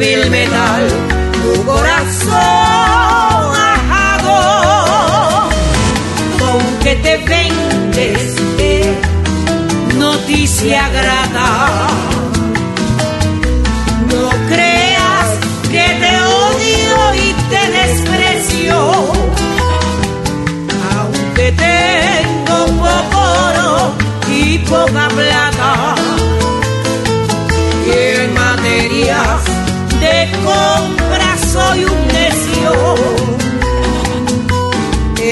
Vil 0.00 0.30
metal 0.30 0.88
tu 1.42 1.64
corazón 1.64 2.32
ajado. 3.74 4.38
Aunque 6.48 6.92
te 7.04 7.14
vendes 7.18 8.22
de 8.56 8.94
noticia 9.98 10.88
grata, 10.88 11.59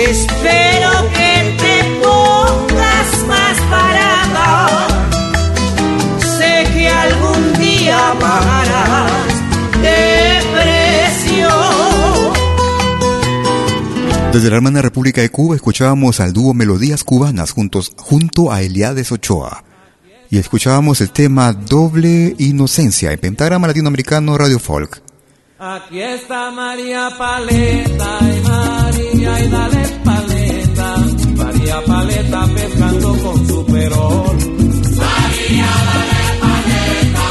Espero 0.09 0.91
que 1.13 1.57
te 1.59 1.85
pongas 2.03 3.27
más 3.27 3.61
parada. 3.69 4.89
Sé 6.39 6.67
que 6.73 6.89
algún 6.89 7.53
día 7.59 8.15
pagarás 8.19 9.13
de 9.83 10.41
precio. 10.55 11.51
Desde 14.33 14.49
la 14.49 14.57
hermana 14.57 14.81
República 14.81 15.21
de 15.21 15.29
Cuba 15.29 15.57
escuchábamos 15.57 16.21
al 16.21 16.33
dúo 16.33 16.55
Melodías 16.55 17.05
Cubanas 17.05 17.51
juntos, 17.51 17.93
junto 17.99 18.51
a 18.51 18.63
Eliades 18.63 19.13
Ochoa. 19.13 19.63
Y 20.31 20.39
escuchábamos 20.39 21.03
el 21.03 21.11
tema 21.11 21.53
Doble 21.53 22.35
Inocencia 22.39 23.13
en 23.13 23.19
Pentagrama 23.19 23.67
Latinoamericano 23.67 24.39
Radio 24.39 24.59
Folk. 24.59 25.03
Aquí 25.59 26.01
está 26.01 26.51
María 26.51 27.11
Paleta 27.19 28.19
y 28.23 28.41
María 28.49 29.41
y 29.45 29.49
dale 29.49 29.88
paleta. 30.05 30.97
María 31.37 31.81
Paleta 31.87 32.47
pescando 32.55 33.17
con 33.23 33.47
su 33.47 33.67
perol. 33.67 34.37
María 35.03 35.71
paleta. 36.43 37.27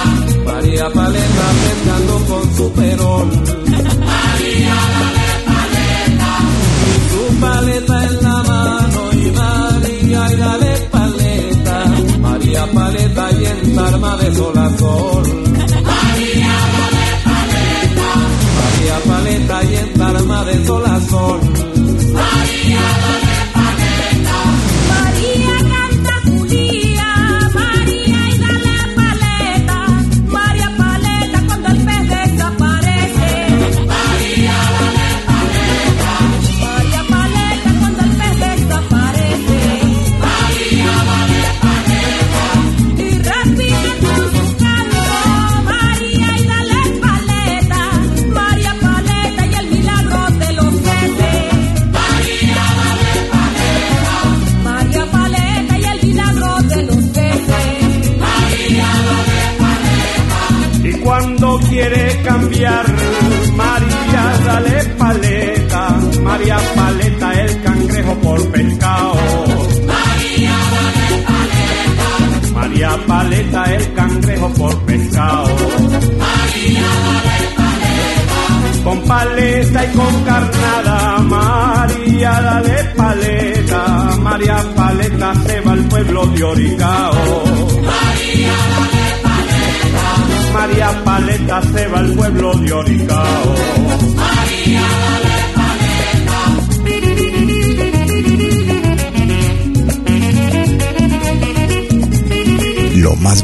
María 0.46 0.90
Paleta 0.90 1.46
pescando 1.64 2.16
con 2.30 2.56
su 2.56 2.72
perol. 2.74 3.28
María 4.12 4.78
paleta. 5.48 6.34
Su 7.12 7.36
paleta 7.40 8.04
en 8.06 8.24
la 8.24 8.44
mano 8.44 9.02
y 9.14 9.32
María 9.32 10.34
y 10.34 10.36
dale 10.38 10.78
paleta. 10.92 11.86
María 12.20 12.66
Paleta 12.74 13.32
y 13.32 13.46
en 13.46 13.80
arma 13.80 14.18
de 14.18 14.36
sol 14.36 14.58
a 14.58 14.78
sol. 14.78 15.48
paleta 19.08 19.64
y 19.64 19.76
en 19.76 19.94
tarma 19.94 20.46
de 20.46 20.66
sol. 20.66 21.57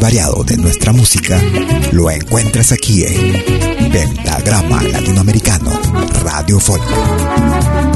Variado 0.04 0.44
de 0.44 0.58
nuestra 0.58 0.92
música 0.92 1.42
lo 1.94 2.12
encuentras 2.12 2.74
aquí 2.74 3.06
en 3.06 3.90
Pentagrama 3.90 4.84
Latinoamericano 4.84 5.80
Radio 6.26 6.60
Folk. 6.60 7.93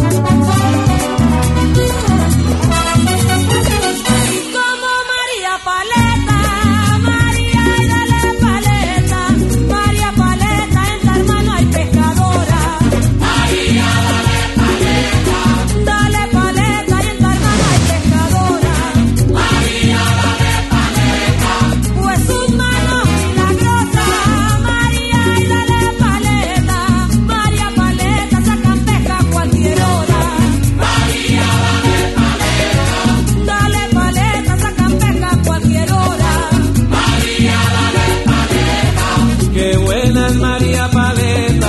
María 40.36 40.90
paleta, 40.92 41.68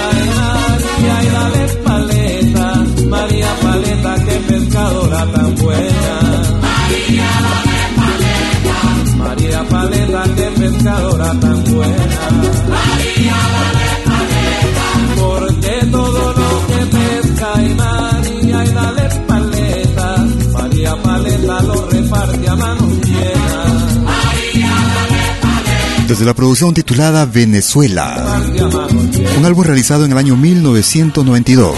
María 0.98 1.22
y 1.22 1.30
la 1.30 1.50
despaleta, 1.50 2.84
María 3.08 3.54
Paleta, 3.62 4.14
qué 4.24 4.36
pescadora 4.48 5.26
tan 5.32 5.54
buena. 5.54 6.14
María 6.60 7.30
la 7.46 7.56
despaleta, 7.72 9.16
María 9.16 9.64
Paleta, 9.68 10.22
qué 10.36 10.50
pescadora 10.60 11.30
tan 11.40 11.64
buena. 11.64 13.07
Desde 26.18 26.26
la 26.26 26.34
producción 26.34 26.74
titulada 26.74 27.26
Venezuela, 27.26 28.42
un 29.38 29.44
álbum 29.44 29.62
realizado 29.62 30.04
en 30.04 30.10
el 30.10 30.18
año 30.18 30.34
1992. 30.34 31.76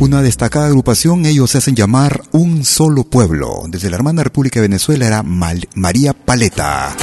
Una 0.00 0.22
destacada 0.22 0.66
agrupación, 0.66 1.24
ellos 1.24 1.52
se 1.52 1.58
hacen 1.58 1.76
llamar 1.76 2.24
Un 2.32 2.64
Solo 2.64 3.04
Pueblo. 3.04 3.62
Desde 3.68 3.90
la 3.90 3.96
hermana 3.96 4.24
República 4.24 4.58
de 4.58 4.66
Venezuela 4.66 5.06
era 5.06 5.22
María 5.22 6.14
Paleta. 6.14 6.96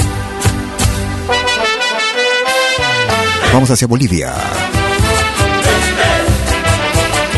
Vamos 3.54 3.70
hacia 3.70 3.86
Bolivia. 3.86 4.34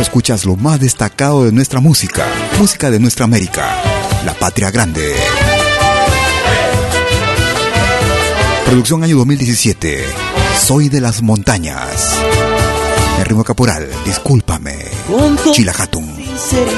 Escuchas 0.00 0.44
lo 0.44 0.56
más 0.56 0.80
destacado 0.80 1.44
de 1.44 1.52
nuestra 1.52 1.78
música, 1.78 2.26
música 2.58 2.90
de 2.90 2.98
nuestra 2.98 3.26
América, 3.26 3.76
la 4.24 4.34
patria 4.34 4.72
grande. 4.72 5.14
Producción 8.66 9.04
año 9.04 9.16
2017. 9.18 10.04
Soy 10.60 10.88
de 10.88 11.00
las 11.00 11.22
montañas. 11.22 12.16
El 13.20 13.24
ritmo 13.26 13.44
caporal, 13.44 13.88
discúlpame. 14.04 14.74
Chilajatum. 15.52 16.04
Sinceridad, 16.16 16.74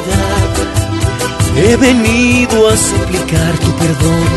he 1.56 1.76
venido 1.76 2.68
a 2.68 2.76
suplicar 2.76 3.58
tu 3.60 3.72
perdón 3.72 4.28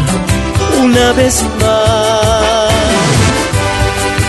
una 0.81 1.11
vez 1.11 1.43
más. 1.59 2.71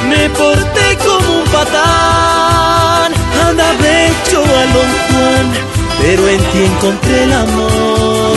Me 0.09 0.29
porté 0.31 0.99
como 1.07 1.43
un 1.43 1.45
patán, 1.45 3.13
andaba 3.49 4.05
hecho 4.05 4.43
a 4.43 4.67
Don 4.75 4.91
Juan, 5.07 5.53
pero 6.01 6.29
en 6.29 6.39
ti 6.39 6.65
encontré 6.65 7.23
el 7.23 7.33
amor. 7.33 8.37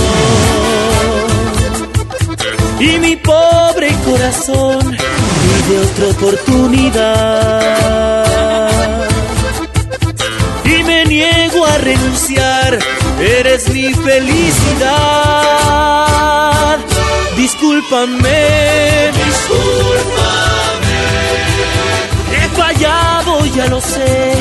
Y 2.80 3.00
mi 3.00 3.16
pobre 3.16 3.65
corazón 4.06 4.98
pide 5.42 5.80
otra 5.80 6.06
oportunidad. 6.08 7.46
Y 10.66 10.84
me 10.84 11.06
niego 11.06 11.66
a 11.66 11.78
renunciar, 11.78 12.80
eres 13.20 13.70
mi 13.70 13.94
felicidad. 13.94 14.86
Discúlpame, 17.38 19.12
discúlpame. 19.26 20.98
He 22.34 22.50
fallado, 22.56 23.46
ya 23.56 23.68
lo 23.68 23.80
sé, 23.82 24.34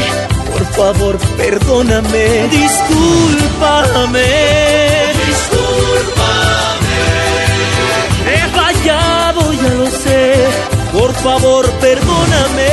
por 0.52 0.64
favor, 0.72 1.18
perdóname. 1.37 2.48
Discúlpame. 2.50 4.24
Favor, 11.25 11.71
perdóname. 11.81 12.69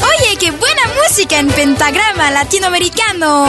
Oye, 0.00 0.36
qué 0.38 0.52
buena 0.52 0.82
música 1.02 1.40
en 1.40 1.48
pentagrama 1.48 2.30
latinoamericano. 2.30 3.46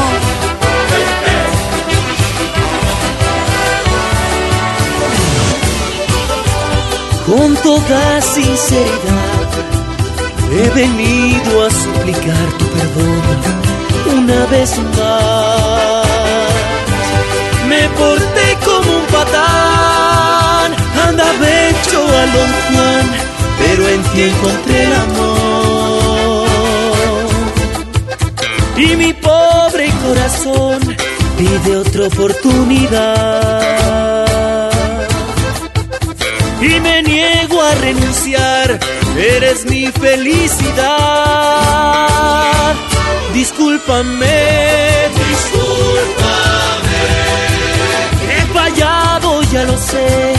Con 7.28 7.56
toda 7.58 8.22
sinceridad 8.22 9.35
he 10.58 10.70
venido 10.70 11.66
a 11.66 11.70
suplicar 11.70 12.48
tu 12.58 12.66
perdón 12.76 13.22
una 14.18 14.46
vez 14.46 14.78
más. 14.98 16.06
Me 17.68 17.90
porté 17.90 18.58
como 18.64 18.90
un 19.00 19.06
patán, 19.08 20.70
andaba 21.08 21.46
hecho 21.68 22.00
a 22.22 22.26
Don 22.36 22.52
Juan, 22.68 23.06
pero 23.60 23.82
en 23.90 24.02
ti 24.04 24.22
encontré 24.22 24.84
el 24.84 24.94
amor. 24.94 26.46
Y 28.78 28.96
mi 28.96 29.14
pobre 29.14 29.90
corazón 30.06 30.80
pide 31.38 31.78
otra 31.78 32.08
oportunidad 32.08 33.26
y 36.62 36.80
me 36.80 37.04
niego 37.04 37.62
a 37.62 37.76
renunciar. 37.76 38.80
Eres 39.18 39.66
mi 39.66 39.88
felicidad. 39.88 40.86
Discúlpame, 43.34 45.08
discúlpame. 45.30 47.04
He 48.30 48.42
fallado, 48.54 49.42
ya 49.44 49.64
lo 49.64 49.78
sé. 49.78 50.34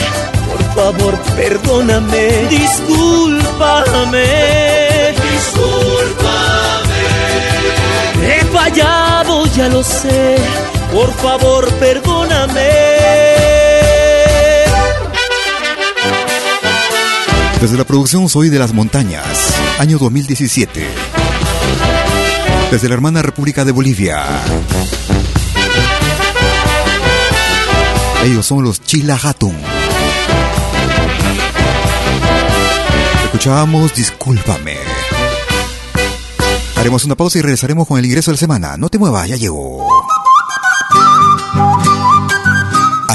Por 0.50 0.62
favor, 0.74 1.14
perdóname. 1.36 2.48
Discúlpame, 2.50 4.26
discúlpame. 5.32 7.02
He 8.28 8.44
fallado, 8.52 9.46
ya 9.56 9.68
lo 9.68 9.82
sé. 9.82 10.36
Por 10.92 11.10
favor, 11.14 11.66
perdóname. 11.74 13.25
Desde 17.66 17.79
la 17.79 17.85
producción 17.85 18.29
Soy 18.29 18.48
de 18.48 18.61
las 18.61 18.72
Montañas, 18.72 19.26
año 19.81 19.98
2017. 19.98 20.87
Desde 22.70 22.88
la 22.88 22.94
hermana 22.94 23.22
República 23.22 23.64
de 23.64 23.72
Bolivia. 23.72 24.24
Ellos 28.24 28.46
son 28.46 28.62
los 28.62 28.81
Chilahatun. 28.81 29.57
Escuchábamos 33.24 33.92
Discúlpame. 33.96 34.76
Haremos 36.76 37.05
una 37.05 37.16
pausa 37.16 37.40
y 37.40 37.42
regresaremos 37.42 37.88
con 37.88 37.98
el 37.98 38.07
ingreso 38.07 38.31
de 38.31 38.37
la 38.37 38.38
semana. 38.38 38.76
No 38.76 38.88
te 38.90 38.98
muevas, 38.98 39.26
ya 39.29 39.35
llegó. 39.35 39.88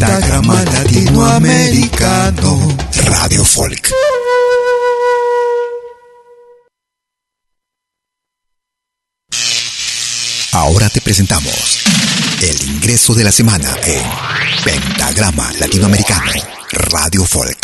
Pentagrama 0.00 0.64
Latinoamericano 0.64 2.58
Radio 3.04 3.44
Folk. 3.44 3.92
Ahora 10.52 10.88
te 10.88 11.02
presentamos 11.02 11.80
el 12.40 12.62
ingreso 12.62 13.12
de 13.12 13.24
la 13.24 13.30
semana 13.30 13.76
en 13.84 14.02
Pentagrama 14.64 15.52
Latinoamericano 15.60 16.32
Radio 16.72 17.26
Folk. 17.26 17.58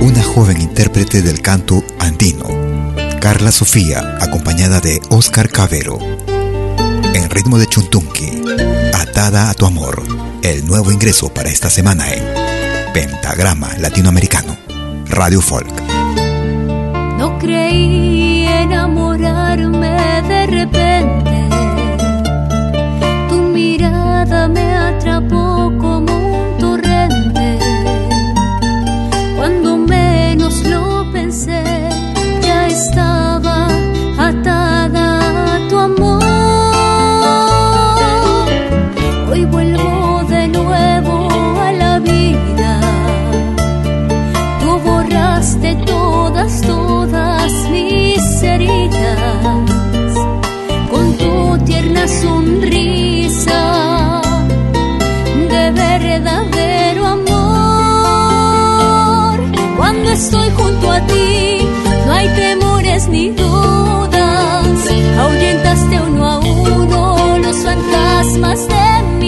Una 0.00 0.24
joven 0.24 0.60
intérprete 0.60 1.22
del 1.22 1.40
canto 1.40 1.84
andino, 2.00 2.48
Carla 3.20 3.52
Sofía, 3.52 4.16
acompañada 4.18 4.80
de 4.80 4.98
Oscar 5.10 5.50
Cavero, 5.50 5.98
en 7.14 7.28
ritmo 7.28 7.58
de 7.58 7.66
chuntunqui, 7.66 8.42
atada 8.94 9.50
a 9.50 9.54
tu 9.54 9.66
amor, 9.66 10.02
el 10.42 10.66
nuevo 10.66 10.90
ingreso 10.90 11.28
para 11.28 11.50
esta 11.50 11.68
semana 11.68 12.10
en 12.14 12.24
Pentagrama 12.94 13.76
Latinoamericano, 13.76 14.56
Radio 15.06 15.42
Folk. 15.42 15.89
Estoy 60.20 60.50
junto 60.50 60.90
a 60.90 61.00
ti, 61.06 61.66
no 62.06 62.12
hay 62.12 62.28
temores 62.28 63.08
ni 63.08 63.30
dudas. 63.30 64.80
Ahuyentaste 65.18 66.00
uno 66.08 66.26
a 66.26 66.38
uno 66.38 67.38
los 67.38 67.56
fantasmas 67.66 68.68
de 68.68 68.84
mi 69.18 69.19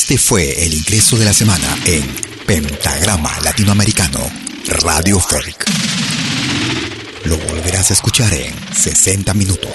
Este 0.00 0.16
fue 0.16 0.64
el 0.64 0.72
ingreso 0.74 1.18
de 1.18 1.24
la 1.24 1.32
semana 1.32 1.66
en 1.84 2.04
Pentagrama 2.46 3.32
Latinoamericano, 3.42 4.20
Radio 4.84 5.18
Folk. 5.18 5.66
Lo 7.24 7.36
volverás 7.36 7.90
a 7.90 7.94
escuchar 7.94 8.32
en 8.32 8.54
60 8.72 9.34
minutos. 9.34 9.72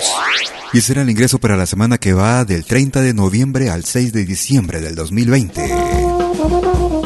Y 0.72 0.80
será 0.80 1.02
el 1.02 1.10
ingreso 1.10 1.40
para 1.40 1.58
la 1.58 1.66
semana 1.66 1.98
que 1.98 2.14
va 2.14 2.46
del 2.46 2.64
30 2.64 3.02
de 3.02 3.14
noviembre 3.14 3.70
al 3.70 3.84
6 3.84 4.14
de 4.14 4.24
diciembre 4.24 4.80
del 4.80 4.96
2020. 4.96 5.62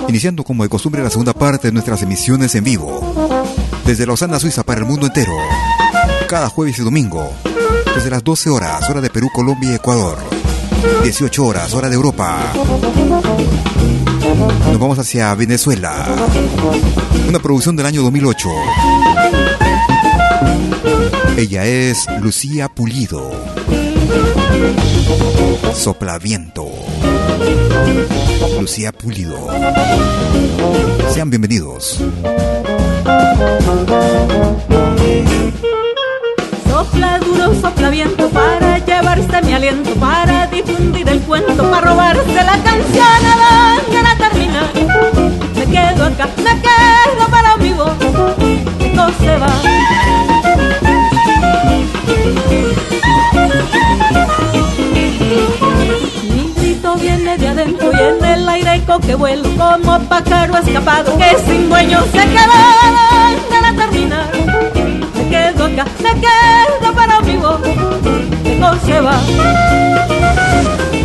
Iniciando 0.08 0.44
como 0.44 0.62
de 0.62 0.70
costumbre 0.70 1.04
la 1.04 1.10
segunda 1.10 1.34
parte 1.34 1.70
de 1.70 1.74
nuestras 1.74 2.04
emisiones 2.04 2.54
en 2.54 2.66
vivo. 2.66 3.34
Desde 3.84 4.06
Lausana, 4.06 4.40
Suiza 4.40 4.64
para 4.64 4.82
el 4.82 4.86
mundo 4.86 5.08
entero. 5.08 5.34
Cada 6.30 6.50
jueves 6.50 6.78
y 6.78 6.84
domingo. 6.84 7.28
Desde 7.96 8.12
las 8.12 8.24
12 8.24 8.52
horas, 8.52 8.88
hora 8.88 9.02
de 9.02 9.10
Perú, 9.10 9.30
Colombia 9.34 9.72
y 9.72 9.76
Ecuador 9.76 10.37
18 11.04 11.46
horas, 11.46 11.74
hora 11.74 11.90
de 11.90 11.96
Europa. 11.96 12.54
Nos 14.68 14.80
vamos 14.80 15.00
hacia 15.00 15.34
Venezuela. 15.36 16.06
Una 17.28 17.40
producción 17.40 17.76
del 17.76 17.86
año 17.86 18.02
2008. 18.04 18.50
Ella 21.38 21.66
es 21.66 22.08
Lucía 22.20 22.68
Pulido. 22.68 23.32
Soplaviento. 25.74 26.68
Lucía 28.60 28.92
Pulido. 28.92 29.48
Sean 31.14 31.30
bienvenidos. 31.30 32.04
Sopla 36.68 37.20
duro, 37.20 37.54
sopla 37.62 37.90
viento 37.90 38.30
para 38.30 38.80
llevarse 38.80 39.42
mi 39.44 39.54
aliento, 39.54 39.94
para 39.96 40.48
difundir 40.98 41.10
el 41.10 41.22
cuento, 41.22 41.70
para 41.70 41.90
robarse 41.90 42.34
la 42.34 42.58
canción 42.64 43.26
a 43.26 44.04
la 44.04 44.16
termina. 44.18 44.64
Me 45.56 45.66
quedo 45.66 46.06
acá, 46.06 46.28
me 46.38 46.62
quedo 46.62 47.28
para 47.30 47.56
vivo, 47.58 47.86
no 48.94 49.08
se 49.20 49.38
va. 49.38 49.48
Mi 56.34 56.54
grito 56.56 56.96
viene 56.96 57.38
de 57.38 57.48
adentro 57.48 57.92
y 57.94 58.00
en 58.00 58.26
el 58.26 58.50
aire 58.50 58.84
que 59.06 59.16
vuelo 59.16 59.50
como 59.58 60.00
pájaro 60.08 60.58
escapado 60.58 61.18
que 61.18 61.38
sin 61.46 61.70
dueño 61.70 62.04
se 62.06 62.20
quedó 62.20 62.58
donde 63.22 63.62
la 63.62 63.74
termina 63.76 64.28
quedo 65.30 65.66
acá, 65.66 65.86
me 66.02 66.22
quedo 66.22 66.94
para 66.94 67.20
vivo, 67.22 67.60
no 68.58 68.80
se 68.80 69.00
va. 69.02 70.97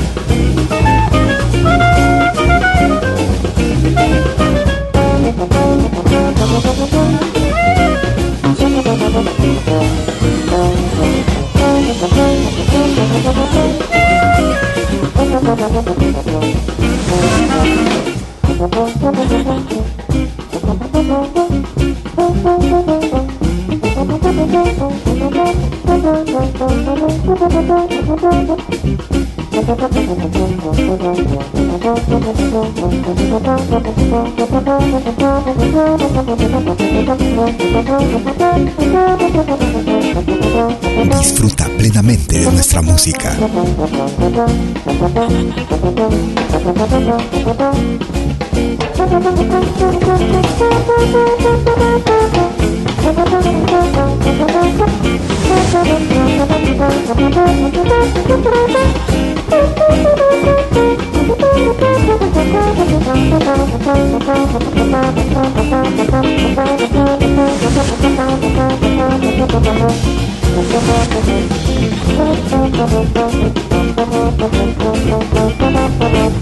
Disfruta 41.23 41.68
plenamente 41.79 42.41
de 42.41 42.51
nuestra 42.51 42.83
música. 42.83 43.33
Thank 70.55 71.53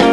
you. 0.00 0.09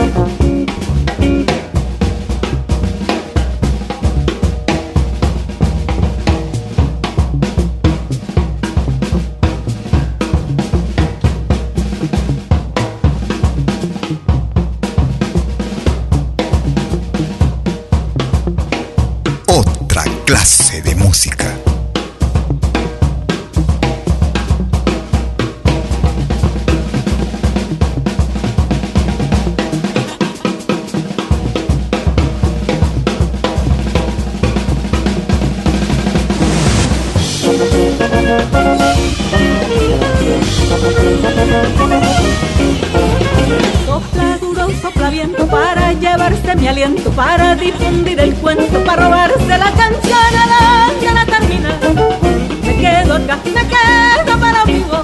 Sopla 43.86 44.38
duro, 44.42 44.68
sopla 44.82 45.10
viento 45.10 45.48
para 45.48 45.94
llevarse 45.94 46.56
mi 46.58 46.68
aliento, 46.68 47.10
para 47.12 47.56
difundir 47.56 48.20
el 48.20 48.34
cuento, 48.36 48.84
para 48.84 49.06
robarse 49.06 49.48
la 49.48 49.72
canción 49.72 50.20
a 50.42 50.46
la 50.46 51.00
que 51.00 51.14
la 51.14 51.26
termina. 51.26 51.80
Me 52.64 52.76
quedo 52.76 53.16
acá, 53.16 53.40
me 53.46 53.62
quedo 53.66 54.38
para 54.38 54.66
vivo, 54.66 55.04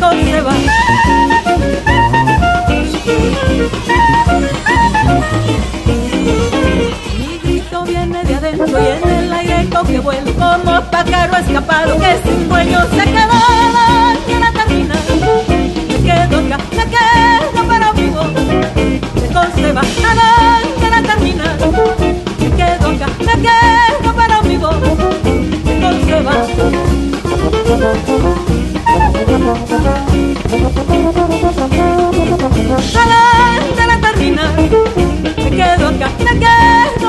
todo 0.00 0.12
se. 0.12 0.95
que 9.84 10.00
vuelve 10.00 10.32
como 10.32 10.80
pájaro 10.90 11.36
escapado 11.36 11.98
que 11.98 12.18
sin 12.24 12.48
sueño 12.48 12.80
se 12.90 13.04
quedó 13.04 13.42
en 14.28 14.40
la 14.40 14.50
termina. 14.52 14.94
Me 15.88 15.96
quedo 16.02 16.38
acá, 16.38 16.58
me 16.70 16.84
quedo 16.94 17.60
pero 17.68 17.92
vivo, 17.92 18.22
lejos 19.20 19.48
se 19.54 19.72
va 19.72 19.80
a 19.80 19.84
donde 20.64 20.90
la 20.90 21.02
termina. 21.02 21.44
Me 22.40 22.50
quedo 22.56 22.88
acá, 22.88 23.06
me 23.18 23.34
quedo 23.42 24.14
para 24.14 24.40
vivo, 24.42 24.70
lejos 25.66 25.96
se 26.06 26.22
va. 26.22 26.32
A 32.94 33.86
la 33.86 34.00
termina, 34.00 34.42
me 35.36 35.50
quedo 35.50 35.88
acá, 35.88 36.08
me 36.24 36.32
quedo 36.40 37.05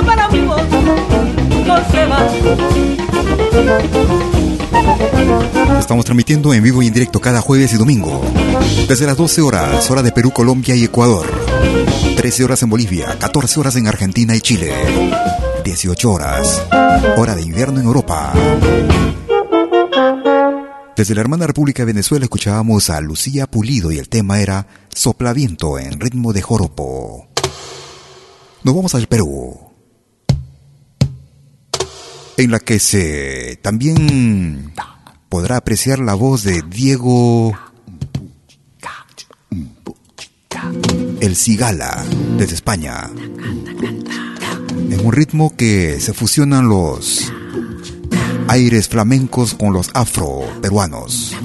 Estamos 5.80 6.06
transmitiendo 6.06 6.54
en 6.54 6.64
vivo 6.64 6.82
y 6.82 6.88
en 6.88 6.94
directo 6.94 7.20
cada 7.20 7.42
jueves 7.42 7.74
y 7.74 7.78
domingo. 7.78 8.22
Desde 8.88 9.06
las 9.06 9.18
12 9.18 9.42
horas, 9.42 9.90
hora 9.90 10.02
de 10.02 10.12
Perú, 10.12 10.32
Colombia 10.32 10.76
y 10.76 10.84
Ecuador. 10.84 11.26
13 12.16 12.44
horas 12.44 12.64
en 12.64 12.70
Bolivia, 12.70 13.18
14 13.20 13.60
horas 13.60 13.76
en 13.76 13.88
Argentina 13.88 14.36
y 14.36 14.42
Chile. 14.42 14.74
18 15.64 16.12
horas, 16.12 16.64
hora 17.18 17.36
de 17.36 17.42
invierno 17.42 17.80
en 17.80 17.86
Europa. 17.86 18.34
Desde 20.96 21.14
la 21.14 21.22
hermana 21.22 21.46
República 21.46 21.84
de 21.84 21.94
Venezuela 21.94 22.26
escuchábamos 22.26 22.90
a 22.90 23.00
Lucía 23.02 23.46
Pulido 23.46 23.92
y 23.92 24.00
el 24.00 24.10
tema 24.10 24.40
era 24.40 24.66
Soplaviento 24.94 25.78
en 25.78 26.00
ritmo 26.00 26.34
de 26.34 26.42
joropo. 26.42 27.28
Nos 28.64 28.76
vamos 28.76 28.96
al 28.96 29.08
Perú. 29.08 29.67
En 32.38 32.52
la 32.52 32.60
que 32.60 32.78
se 32.78 33.58
también 33.64 34.72
podrá 35.28 35.58
apreciar 35.58 35.98
la 35.98 36.14
voz 36.14 36.44
de 36.44 36.62
Diego 36.62 37.58
El 41.20 41.36
Cigala. 41.36 42.06
desde 42.38 42.54
España. 42.54 43.10
En 44.90 45.04
un 45.04 45.12
ritmo 45.12 45.56
que 45.58 46.00
se 46.00 46.14
fusionan 46.14 46.70
los 46.70 47.34
aires 48.48 48.88
flamencos 48.88 49.56
con 49.56 49.74
los 49.74 49.90
afro 49.96 50.42
peruanos. 50.62 51.36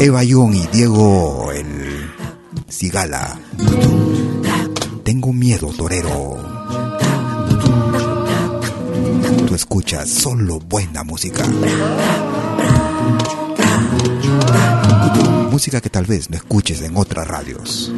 Eva 0.00 0.24
Young 0.24 0.54
y 0.56 0.66
Diego 0.66 1.52
el 1.52 2.10
Cigala. 2.68 3.38
Tengo 5.04 5.32
miedo, 5.32 5.68
torero. 5.68 6.54
Tú 9.46 9.54
escuchas 9.54 10.08
solo 10.08 10.58
buena 10.60 11.02
música. 11.02 11.44
Música 15.50 15.80
que 15.80 15.88
tal 15.88 16.04
vez 16.04 16.28
no 16.30 16.36
escuches 16.36 16.82
en 16.82 16.96
otras 16.96 17.26
radios. 17.26 17.92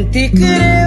Este 0.00 0.79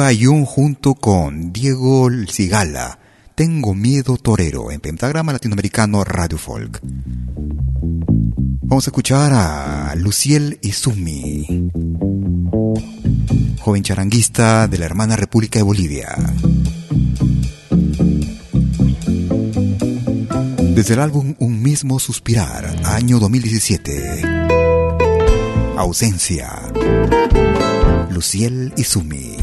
Eva 0.00 0.12
Young 0.12 0.46
junto 0.46 0.94
con 0.94 1.52
Diego 1.52 2.08
Cigala. 2.26 2.98
Tengo 3.34 3.74
miedo 3.74 4.16
torero 4.16 4.70
en 4.70 4.80
Pentagrama 4.80 5.34
Latinoamericano 5.34 6.04
Radio 6.04 6.38
Folk. 6.38 6.80
Vamos 8.62 8.86
a 8.86 8.90
escuchar 8.90 9.30
a 9.34 9.94
Luciel 9.96 10.58
Izumi, 10.62 11.70
joven 13.60 13.82
charanguista 13.82 14.68
de 14.68 14.78
la 14.78 14.86
hermana 14.86 15.16
República 15.16 15.58
de 15.58 15.64
Bolivia. 15.64 16.16
Desde 20.74 20.94
el 20.94 21.00
álbum 21.00 21.34
Un 21.40 21.62
mismo 21.62 21.98
suspirar, 21.98 22.74
año 22.86 23.18
2017. 23.18 24.22
Ausencia. 25.76 26.58
Luciel 28.10 28.72
y 28.78 28.84
Sumi. 28.84 29.39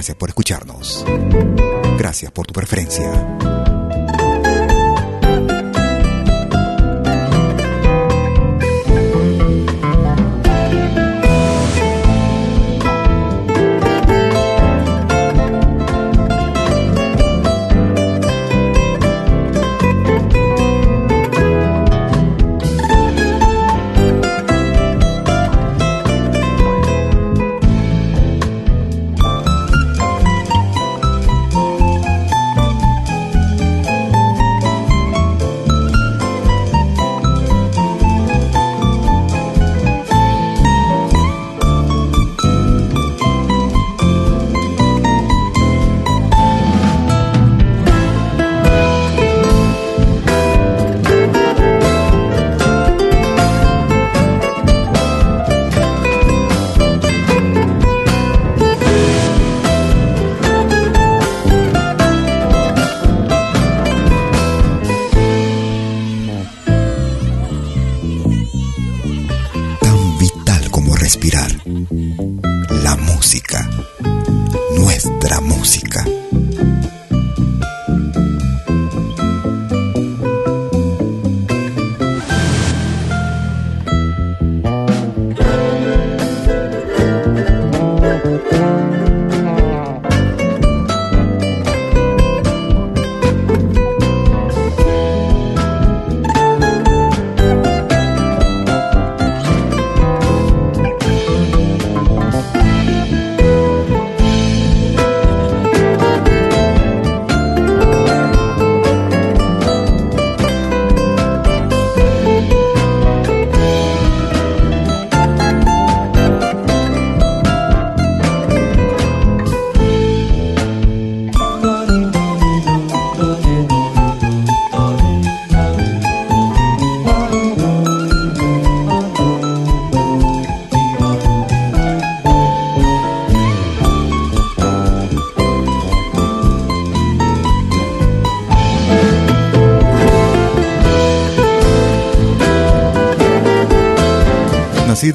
Gracias 0.00 0.16
por 0.16 0.30
escucharnos. 0.30 1.04
Gracias 1.98 2.32
por 2.32 2.46
tu 2.46 2.54
preferencia. 2.54 3.59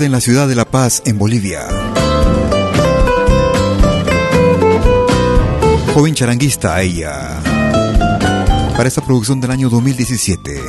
En 0.04 0.12
la 0.12 0.20
ciudad 0.20 0.48
de 0.48 0.56
La 0.56 0.66
Paz, 0.66 1.02
en 1.06 1.18
Bolivia. 1.18 1.62
Joven 5.94 6.14
charanguista 6.14 6.82
ella. 6.82 7.42
Para 8.76 8.88
esta 8.88 9.02
producción 9.02 9.40
del 9.40 9.52
año 9.52 9.70
2017. 9.70 10.62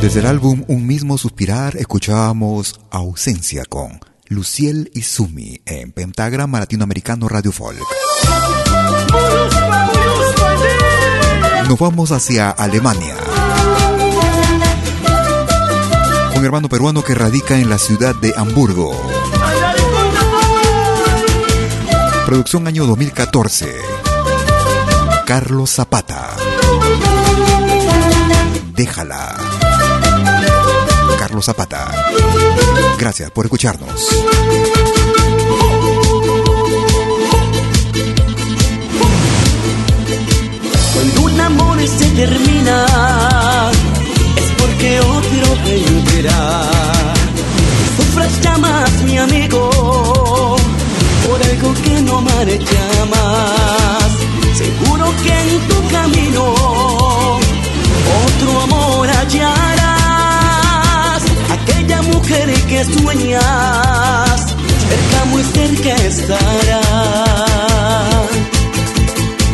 Desde 0.00 0.20
el 0.20 0.26
álbum 0.26 0.64
Un 0.68 0.86
mismo 0.86 1.18
suspirar 1.18 1.76
escuchábamos 1.76 2.80
Ausencia 2.90 3.64
con 3.68 4.00
Luciel 4.28 4.90
y 4.94 5.02
Sumi 5.02 5.60
en 5.66 5.92
Pentagrama 5.92 6.60
Latinoamericano 6.60 7.28
Radio 7.28 7.52
Folk. 7.52 7.82
Nos 11.68 11.78
vamos 11.78 12.12
hacia 12.12 12.50
Alemania. 12.50 13.27
Un 16.38 16.44
hermano 16.44 16.68
peruano 16.68 17.02
que 17.02 17.16
radica 17.16 17.58
en 17.58 17.68
la 17.68 17.78
ciudad 17.78 18.14
de 18.14 18.32
Hamburgo. 18.36 18.92
Producción 22.26 22.68
año 22.68 22.86
2014. 22.86 23.74
Carlos 25.26 25.72
Zapata. 25.72 26.36
Déjala. 28.72 29.36
Carlos 31.18 31.44
Zapata. 31.44 31.90
Gracias 32.98 33.32
por 33.32 33.46
escucharnos. 33.46 34.06
Cuando 40.94 41.20
un 41.22 41.40
amor 41.40 41.80
se 41.80 42.06
termina 42.10 42.86
que 44.78 45.00
otro 45.00 45.56
vendrá. 46.22 46.70
Sufras 47.96 48.40
llamas, 48.40 49.02
mi 49.04 49.18
amigo, 49.18 49.70
por 51.26 51.42
algo 51.42 51.74
que 51.82 52.02
no 52.02 52.20
más. 52.22 54.10
Seguro 54.56 55.12
que 55.22 55.40
en 55.40 55.60
tu 55.68 55.88
camino 55.88 56.42
otro 58.26 58.60
amor 58.62 59.08
hallarás. 59.08 59.62
Aquella 61.50 62.02
mujer 62.02 62.52
que 62.68 62.84
sueñas, 62.84 64.46
cerca, 64.88 65.24
muy 65.26 65.42
cerca 65.42 65.94
estará. 66.06 66.80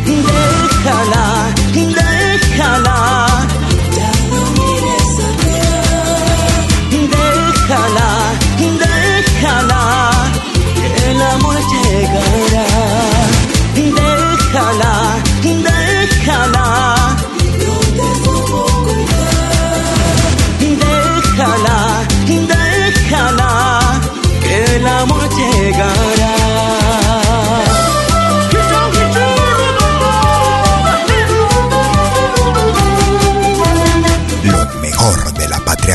Déjala, 0.06 1.26
déjala 1.72 3.33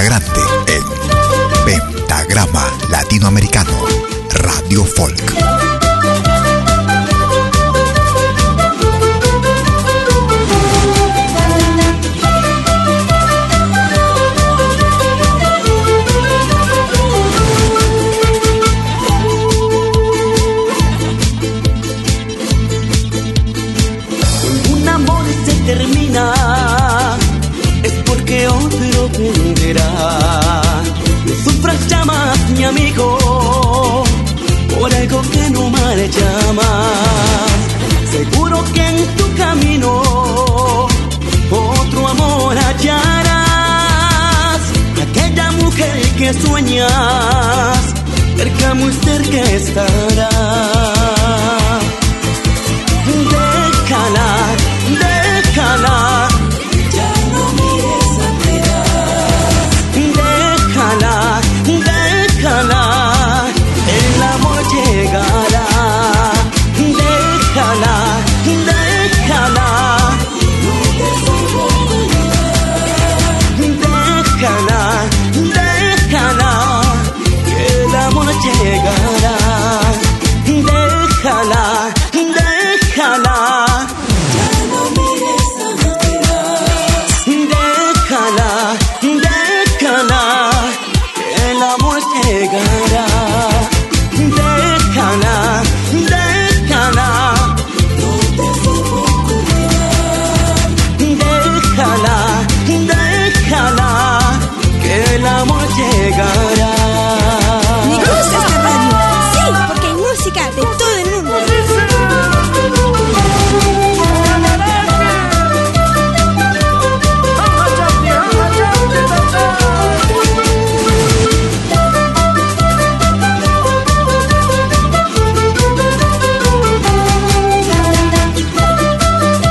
grande 0.10 0.42
en 0.66 0.84
Pentagrama 1.66 2.66
Latinoamericano 2.90 3.78
Radio 4.32 4.84
Folk. 4.84 5.69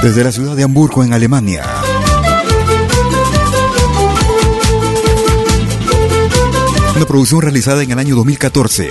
Desde 0.09 0.25
la 0.25 0.33
ciudad 0.33 0.57
de 0.57 0.63
Hamburgo, 0.63 1.05
en 1.05 1.13
Alemania. 1.13 1.63
Una 6.97 7.05
producción 7.05 7.43
realizada 7.43 7.83
en 7.83 7.91
el 7.91 7.99
año 7.99 8.17
2014. 8.17 8.89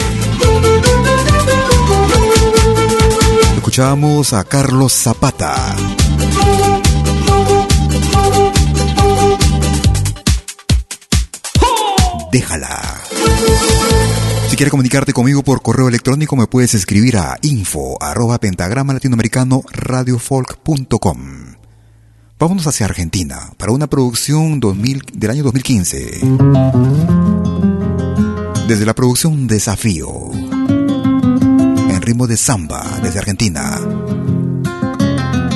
Escuchamos 3.55 4.33
a 4.33 4.43
Carlos 4.43 4.93
Zapata. 4.93 5.75
Déjala. 12.31 13.01
Si 14.47 14.55
quieres 14.55 14.71
comunicarte 14.71 15.11
conmigo 15.13 15.43
por 15.43 15.61
correo 15.61 15.89
electrónico, 15.89 16.35
me 16.35 16.47
puedes 16.47 16.73
escribir 16.73 17.17
a 17.17 17.37
info 17.41 18.01
arroba 18.01 18.39
pentagrama 18.39 18.93
latinoamericano 18.93 19.61
radiofolk.com. 19.71 21.19
Vámonos 22.39 22.65
hacia 22.67 22.85
Argentina 22.85 23.51
para 23.57 23.71
una 23.71 23.87
producción 23.87 24.59
2000, 24.59 25.01
del 25.13 25.31
año 25.31 25.43
2015. 25.43 26.21
Desde 28.67 28.85
la 28.85 28.95
producción 28.95 29.47
Desafío, 29.47 30.31
en 30.31 32.01
ritmo 32.01 32.25
de 32.27 32.37
samba 32.37 32.85
desde 33.03 33.19
Argentina, 33.19 33.77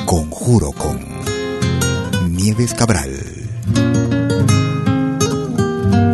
Conjuro 0.05 0.71
con 0.73 0.99
Nieves 2.35 2.73
Cabral. 2.73 3.11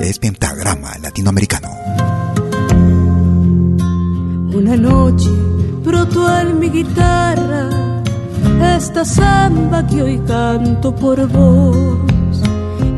Es 0.01 0.19
pentagrama 0.19 0.97
latinoamericano. 0.99 2.36
Una 4.57 4.75
noche 4.75 5.29
brotó 5.85 6.35
en 6.39 6.59
mi 6.59 6.69
guitarra 6.69 7.69
esta 8.75 9.05
samba 9.05 9.85
que 9.85 10.01
hoy 10.01 10.17
canto 10.25 10.95
por 10.95 11.27
vos. 11.27 12.41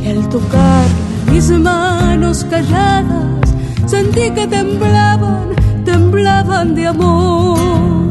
Y 0.01 0.07
al 0.07 0.29
tocar 0.29 0.85
mis 1.29 1.49
manos 1.51 2.45
calladas, 2.49 3.53
sentí 3.87 4.31
que 4.31 4.47
temblaban, 4.47 5.49
temblaban 5.83 6.75
de 6.75 6.87
amor. 6.87 8.07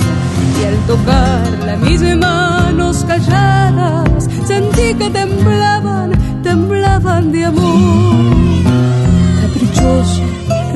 Y 0.60 0.64
al 0.66 0.76
tocar 0.86 1.78
mis 1.80 2.02
manos 2.18 3.02
calladas, 3.04 4.28
sentí 4.46 4.92
que 4.92 5.08
temblaban, 5.08 6.10
temblaban 6.42 7.32
de 7.32 7.46
amor. 7.46 8.62
Caprichoso 9.40 10.22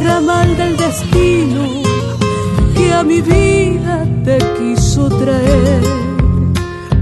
ramal 0.03 0.57
del 0.57 0.75
destino 0.79 1.82
mi 3.05 3.21
vida 3.21 4.07
te 4.25 4.39
quiso 4.59 5.09
traer, 5.09 5.83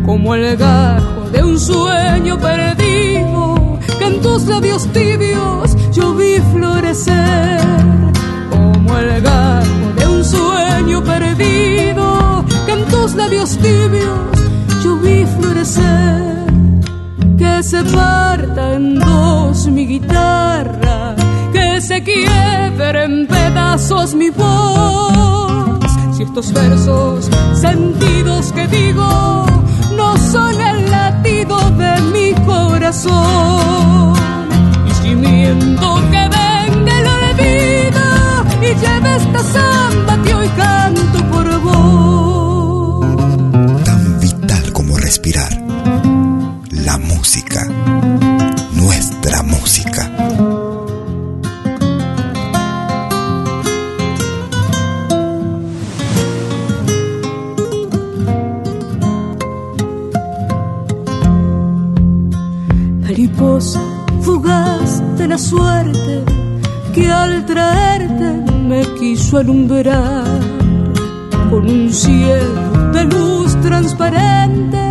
como 0.04 0.34
el 0.34 0.56
gajo 0.56 1.28
de 1.32 1.44
un 1.44 1.58
sueño 1.58 2.38
perdido, 2.38 3.78
que 3.98 4.04
en 4.04 4.20
tus 4.20 4.46
labios 4.46 4.86
tibios 4.92 5.76
yo 5.92 6.14
vi 6.14 6.36
florecer, 6.52 7.60
como 8.50 8.96
el 8.96 9.20
gajo 9.20 9.92
de 9.98 10.06
un 10.06 10.24
sueño 10.24 11.04
perdido, 11.04 12.44
que 12.66 12.72
en 12.72 12.84
tus 12.86 13.14
labios 13.14 13.58
tibios 13.58 14.18
yo 14.82 14.96
vi 14.96 15.26
florecer, 15.38 16.46
que 17.36 17.62
se 17.62 17.82
parta 17.84 18.74
en 18.74 18.98
dos 18.98 19.66
mi 19.66 19.86
guitarra, 19.86 21.14
que 21.52 21.80
se 21.80 22.02
quiebre 22.02 23.04
en 23.04 23.26
pedazos 23.26 24.14
mi 24.14 24.30
voz 24.30 25.09
estos 26.30 26.52
versos 26.52 27.28
sentidos 27.60 28.52
que 28.52 28.68
digo 28.68 29.46
no 29.96 30.16
son 30.16 30.60
el 30.60 30.88
latido 30.88 31.58
de 31.70 32.00
mi 32.12 32.32
corazón. 32.46 34.14
Y 34.88 34.90
si 35.02 35.14
miento 35.16 35.94
que 36.12 36.22
venga 36.38 37.00
el 37.00 37.06
olvido 37.18 38.04
y 38.62 38.66
lleve 38.80 39.16
esta 39.16 39.42
samba 39.42 40.22
que 40.22 40.34
hoy 40.34 40.48
canto 40.56 41.18
por 41.32 41.60
vos. 41.62 43.06
Tan 43.84 44.20
vital 44.20 44.72
como 44.72 44.96
respirar. 44.98 45.49
Quiso 69.30 69.38
alumbrar 69.38 70.24
con 71.50 71.70
un 71.70 71.92
cielo 71.92 72.90
de 72.92 73.04
luz 73.04 73.54
transparente. 73.60 74.90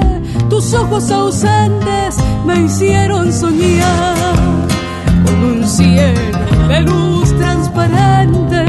Tus 0.49 0.73
ojos 0.73 1.11
ausentes 1.11 2.15
me 2.45 2.61
hicieron 2.61 3.33
soñar 3.33 4.35
con 5.25 5.43
un 5.43 5.67
cielo 5.67 6.39
de 6.69 6.81
luz 6.81 7.37
transparente. 7.37 8.63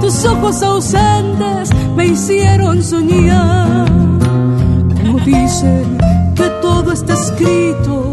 Tus 0.00 0.24
ojos 0.26 0.62
ausentes 0.62 1.70
me 1.96 2.06
hicieron 2.06 2.80
soñar. 2.80 3.88
Como 4.94 5.18
dicen 5.24 5.98
que 6.36 6.48
todo 6.62 6.92
está 6.92 7.14
escrito 7.14 8.12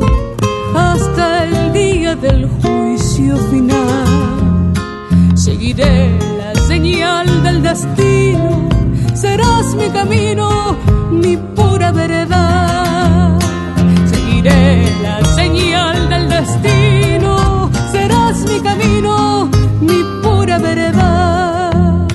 hasta 0.73 1.43
el 1.43 1.73
día 1.73 2.15
del 2.15 2.49
juicio 2.49 3.37
final. 3.51 4.73
Seguiré 5.35 6.32
señal 6.83 7.43
del 7.43 7.63
destino, 7.63 8.67
serás 9.13 9.73
mi 9.75 9.89
camino, 9.89 10.75
mi 11.11 11.37
pura 11.55 11.93
verdad. 11.93 13.39
Seguiré 14.11 14.91
la 15.01 15.23
señal 15.33 16.09
del 16.09 16.27
destino, 16.27 17.69
serás 17.89 18.37
mi 18.49 18.59
camino, 18.59 19.49
mi 19.79 19.99
pura 20.21 20.57
verdad. 20.57 22.07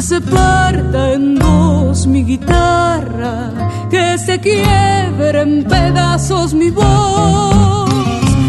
se 0.00 0.18
parta 0.22 1.12
en 1.12 1.34
dos 1.34 2.06
mi 2.06 2.24
guitarra, 2.24 3.50
que 3.90 4.16
se 4.16 4.40
quiebre 4.40 5.42
en 5.42 5.64
pedazos 5.64 6.54
mi 6.54 6.70
voz. 6.70 7.90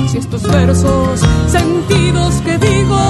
Si 0.09 0.17
estos 0.17 0.43
versos 0.43 1.19
sentidos 1.49 2.35
que 2.45 2.57
digo 2.57 3.01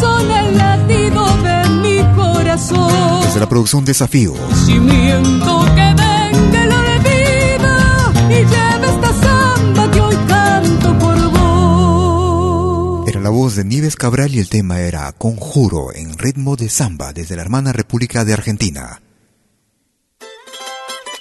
son 0.00 0.30
el 0.30 0.56
latido 0.56 1.24
de 1.42 1.68
mi 1.82 2.14
corazón. 2.14 3.22
Desde 3.22 3.40
la 3.40 3.48
producción 3.48 3.84
Desafío. 3.84 4.34
Si 4.64 4.78
miento 4.78 5.64
que 5.74 5.94
venga 5.94 6.66
la 6.66 6.98
vida 6.98 8.12
y 8.28 8.34
lleve 8.34 8.86
esta 8.94 9.12
samba 9.12 9.90
que 9.90 10.00
hoy 10.00 10.16
canto 10.28 10.98
por 10.98 11.30
vos. 11.30 13.08
Era 13.08 13.20
la 13.20 13.30
voz 13.30 13.56
de 13.56 13.64
Nieves 13.64 13.96
Cabral 13.96 14.34
y 14.34 14.38
el 14.38 14.48
tema 14.48 14.80
era 14.80 15.12
Conjuro 15.12 15.92
en 15.94 16.18
ritmo 16.18 16.56
de 16.56 16.68
samba 16.68 17.12
desde 17.12 17.36
la 17.36 17.42
hermana 17.42 17.72
República 17.72 18.24
de 18.24 18.32
Argentina. 18.32 19.00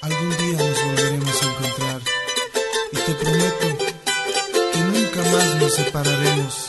Algún 0.01 0.29
día 0.37 0.57
nos 0.57 0.85
volveremos 0.85 1.41
a 1.41 1.45
encontrar 1.49 2.01
y 2.91 2.95
te 2.95 3.13
prometo 3.15 3.77
que 4.71 4.79
nunca 4.79 5.31
más 5.31 5.55
nos 5.59 5.73
separaremos. 5.73 6.64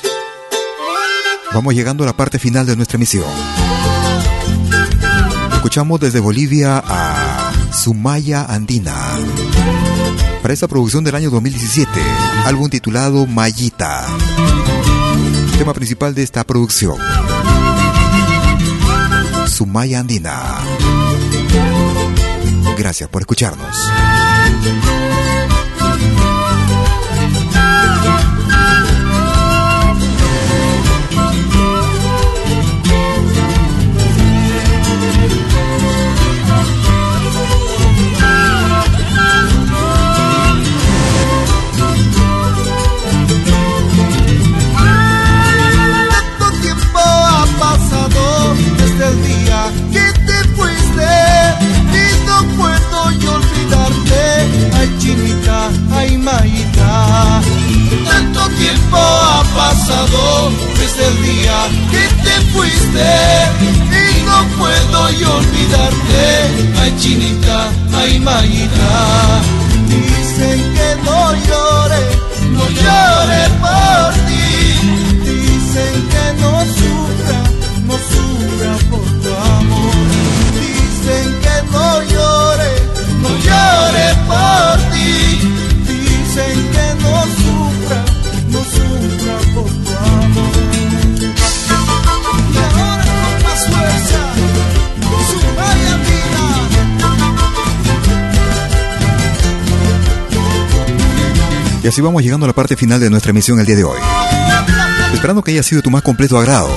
Vamos 1.55 1.75
llegando 1.75 2.03
a 2.05 2.07
la 2.07 2.17
parte 2.17 2.39
final 2.39 2.67
de 2.67 2.77
nuestra 2.77 2.97
emisión. 2.97 3.25
Escuchamos 5.55 6.01
desde 6.01 6.21
Bolivia 6.21 6.83
a 6.87 7.53
Sumaya 7.73 8.45
Andina. 8.45 8.95
Para 10.43 10.55
esta 10.55 10.69
producción 10.69 11.03
del 11.03 11.15
año 11.15 11.31
2017, 11.31 11.91
álbum 12.45 12.69
titulado 12.69 13.27
Mayita. 13.27 14.07
Tema 15.59 15.73
principal 15.75 16.15
de 16.15 16.23
esta 16.23 16.45
producción. 16.45 16.99
Sumaya 19.47 20.01
Andina. 20.01 20.43
Gracias 22.77 23.09
por 23.09 23.23
escucharnos. 23.23 23.77
Pasado 59.87 60.51
desde 60.79 61.07
el 61.07 61.23
día 61.23 61.69
que 61.91 62.05
te 62.23 62.35
fuiste 62.53 63.09
y 63.91 64.23
no 64.25 64.39
puedo 64.59 65.05
olvidarte. 65.37 66.23
Ay, 66.81 66.95
chinita, 66.99 67.69
ay, 67.95 68.19
maita. 68.21 69.43
Dicen 69.89 70.75
que 70.75 70.97
no 71.05 71.33
llore, 71.47 72.03
no 72.51 72.69
llore 72.69 73.49
por 73.61 74.26
Y 101.87 101.89
así 101.89 102.01
vamos 102.01 102.21
llegando 102.21 102.47
a 102.47 102.49
la 102.49 102.53
parte 102.53 102.77
final 102.77 102.99
de 102.99 103.09
nuestra 103.09 103.31
emisión 103.31 103.61
el 103.61 103.67
día 103.67 103.77
de 103.77 103.85
hoy. 103.85 104.01
Esperando 105.15 105.41
que 105.41 105.53
haya 105.53 105.63
sido 105.63 105.83
tu 105.83 105.91
más 105.93 106.03
completo 106.03 106.37
agrado. 106.37 106.69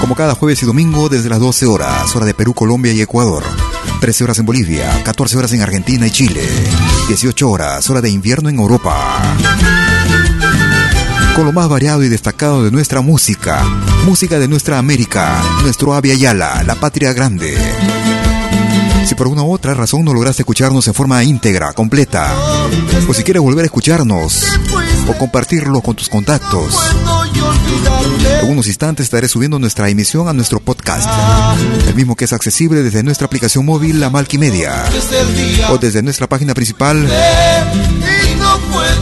Como 0.00 0.16
cada 0.16 0.34
jueves 0.34 0.64
y 0.64 0.66
domingo 0.66 1.08
desde 1.08 1.28
las 1.28 1.38
12 1.38 1.66
horas, 1.66 2.16
hora 2.16 2.26
de 2.26 2.34
Perú, 2.34 2.54
Colombia 2.54 2.92
y 2.92 3.00
Ecuador. 3.00 3.44
13 4.00 4.24
horas 4.24 4.40
en 4.40 4.46
Bolivia, 4.46 4.90
14 5.04 5.38
horas 5.38 5.52
en 5.52 5.62
Argentina 5.62 6.08
y 6.08 6.10
Chile. 6.10 6.42
18 7.06 7.48
horas, 7.48 7.88
hora 7.88 8.00
de 8.00 8.10
invierno 8.10 8.48
en 8.48 8.56
Europa. 8.56 9.22
Con 11.36 11.44
lo 11.44 11.52
más 11.52 11.68
variado 11.68 12.02
y 12.02 12.08
destacado 12.08 12.64
de 12.64 12.72
nuestra 12.72 13.00
música. 13.00 13.62
Música 14.06 14.40
de 14.40 14.48
nuestra 14.48 14.78
América, 14.78 15.40
nuestro 15.62 15.94
Avia 15.94 16.16
Yala, 16.16 16.64
la 16.64 16.74
patria 16.74 17.12
grande. 17.12 17.56
Si 19.06 19.14
por 19.14 19.28
una 19.28 19.44
u 19.44 19.52
otra 19.52 19.72
razón 19.72 20.04
no 20.04 20.12
lograste 20.12 20.42
escucharnos 20.42 20.88
en 20.88 20.94
forma 20.94 21.22
íntegra, 21.22 21.72
completa, 21.72 22.34
o 23.08 23.14
si 23.14 23.22
quieres 23.22 23.40
volver 23.40 23.62
a 23.62 23.66
escucharnos 23.66 24.42
o 25.06 25.12
compartirlo 25.16 25.80
con 25.80 25.94
tus 25.94 26.08
contactos, 26.08 26.74
en 28.42 28.50
unos 28.50 28.66
instantes 28.66 29.04
estaré 29.04 29.28
subiendo 29.28 29.60
nuestra 29.60 29.88
emisión 29.88 30.26
a 30.26 30.32
nuestro 30.32 30.58
podcast, 30.58 31.08
el 31.86 31.94
mismo 31.94 32.16
que 32.16 32.24
es 32.24 32.32
accesible 32.32 32.82
desde 32.82 33.04
nuestra 33.04 33.26
aplicación 33.26 33.64
móvil 33.64 34.00
La 34.00 34.10
Malquimedia 34.10 34.74
o 35.70 35.78
desde 35.78 36.02
nuestra 36.02 36.26
página 36.26 36.52
principal 36.52 37.08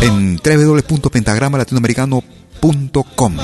en 0.03 0.37
www.pentagramalatinoamericano.com. 0.37 3.37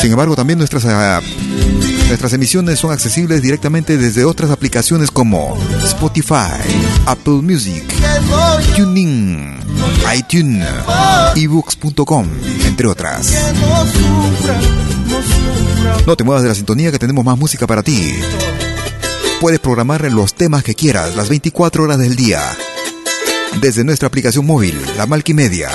Sin 0.00 0.10
embargo, 0.10 0.34
también 0.34 0.58
nuestras, 0.58 0.84
ah, 0.86 1.20
nuestras 2.08 2.32
emisiones 2.32 2.78
son 2.78 2.92
accesibles 2.92 3.42
directamente 3.42 3.96
desde 3.98 4.24
otras 4.24 4.50
aplicaciones 4.50 5.10
como 5.10 5.58
Spotify, 5.84 6.58
Apple 7.06 7.42
Music, 7.42 7.84
TuneIn, 8.76 9.58
iTunes, 10.16 10.66
ebooks.com, 11.36 12.28
entre 12.66 12.86
otras. 12.86 13.32
No 16.06 16.16
te 16.16 16.24
muevas 16.24 16.42
de 16.42 16.48
la 16.48 16.54
sintonía 16.54 16.90
que 16.90 16.98
tenemos 16.98 17.24
más 17.24 17.38
música 17.38 17.66
para 17.66 17.82
ti. 17.82 18.14
Puedes 19.40 19.60
programar 19.60 20.10
los 20.12 20.34
temas 20.34 20.62
que 20.62 20.74
quieras 20.74 21.16
las 21.16 21.28
24 21.28 21.84
horas 21.84 21.98
del 21.98 22.16
día. 22.16 22.40
Desde 23.60 23.84
nuestra 23.84 24.08
aplicación 24.08 24.46
móvil, 24.46 24.80
la 24.96 25.06
Malquimedia. 25.06 25.70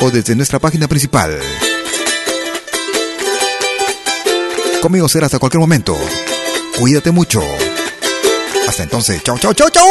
O 0.00 0.10
desde 0.10 0.34
nuestra 0.34 0.58
página 0.58 0.88
principal. 0.88 1.38
Conmigo 4.82 5.08
será 5.08 5.26
hasta 5.26 5.38
cualquier 5.38 5.60
momento. 5.60 5.96
Cuídate 6.76 7.12
mucho. 7.12 7.40
Hasta 8.66 8.82
entonces, 8.82 9.22
chao, 9.22 9.38
chao, 9.38 9.54
chao, 9.54 9.70
chao. 9.70 9.86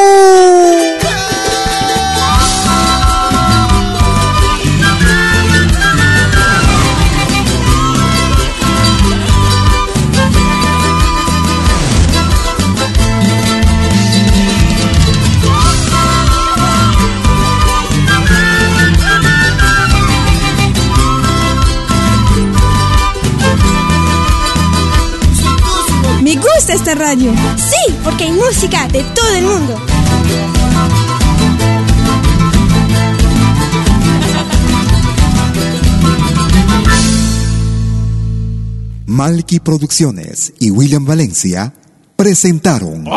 Gusta 26.72 26.92
esta 26.92 26.96
radio. 26.96 27.34
Sí, 27.58 27.96
porque 28.04 28.26
hay 28.26 28.32
música 28.32 28.88
de 28.88 29.04
todo 29.04 29.36
el 29.36 29.46
mundo. 29.46 29.80
Malky 39.06 39.60
Producciones 39.60 40.54
y 40.60 40.72
William 40.72 41.06
Valencia 41.06 41.74
presentaron 42.16 43.06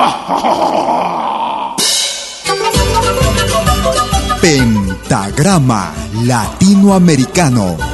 Pentagrama 4.41 5.95
Latinoamericano. 6.25 7.94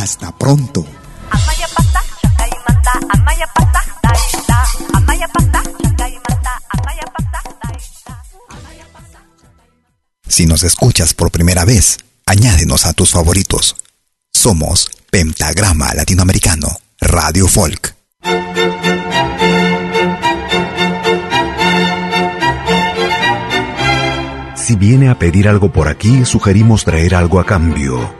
Hasta 0.00 0.32
pronto. 0.32 0.86
Si 10.26 10.46
nos 10.46 10.62
escuchas 10.62 11.12
por 11.12 11.30
primera 11.30 11.66
vez, 11.66 11.98
añádenos 12.24 12.86
a 12.86 12.94
tus 12.94 13.10
favoritos. 13.10 13.76
Somos 14.32 14.88
Pentagrama 15.10 15.92
Latinoamericano, 15.92 16.80
Radio 16.98 17.46
Folk. 17.46 17.94
Si 24.54 24.76
viene 24.76 25.10
a 25.10 25.18
pedir 25.18 25.46
algo 25.46 25.70
por 25.70 25.88
aquí, 25.88 26.24
sugerimos 26.24 26.84
traer 26.84 27.14
algo 27.14 27.38
a 27.38 27.44
cambio. 27.44 28.19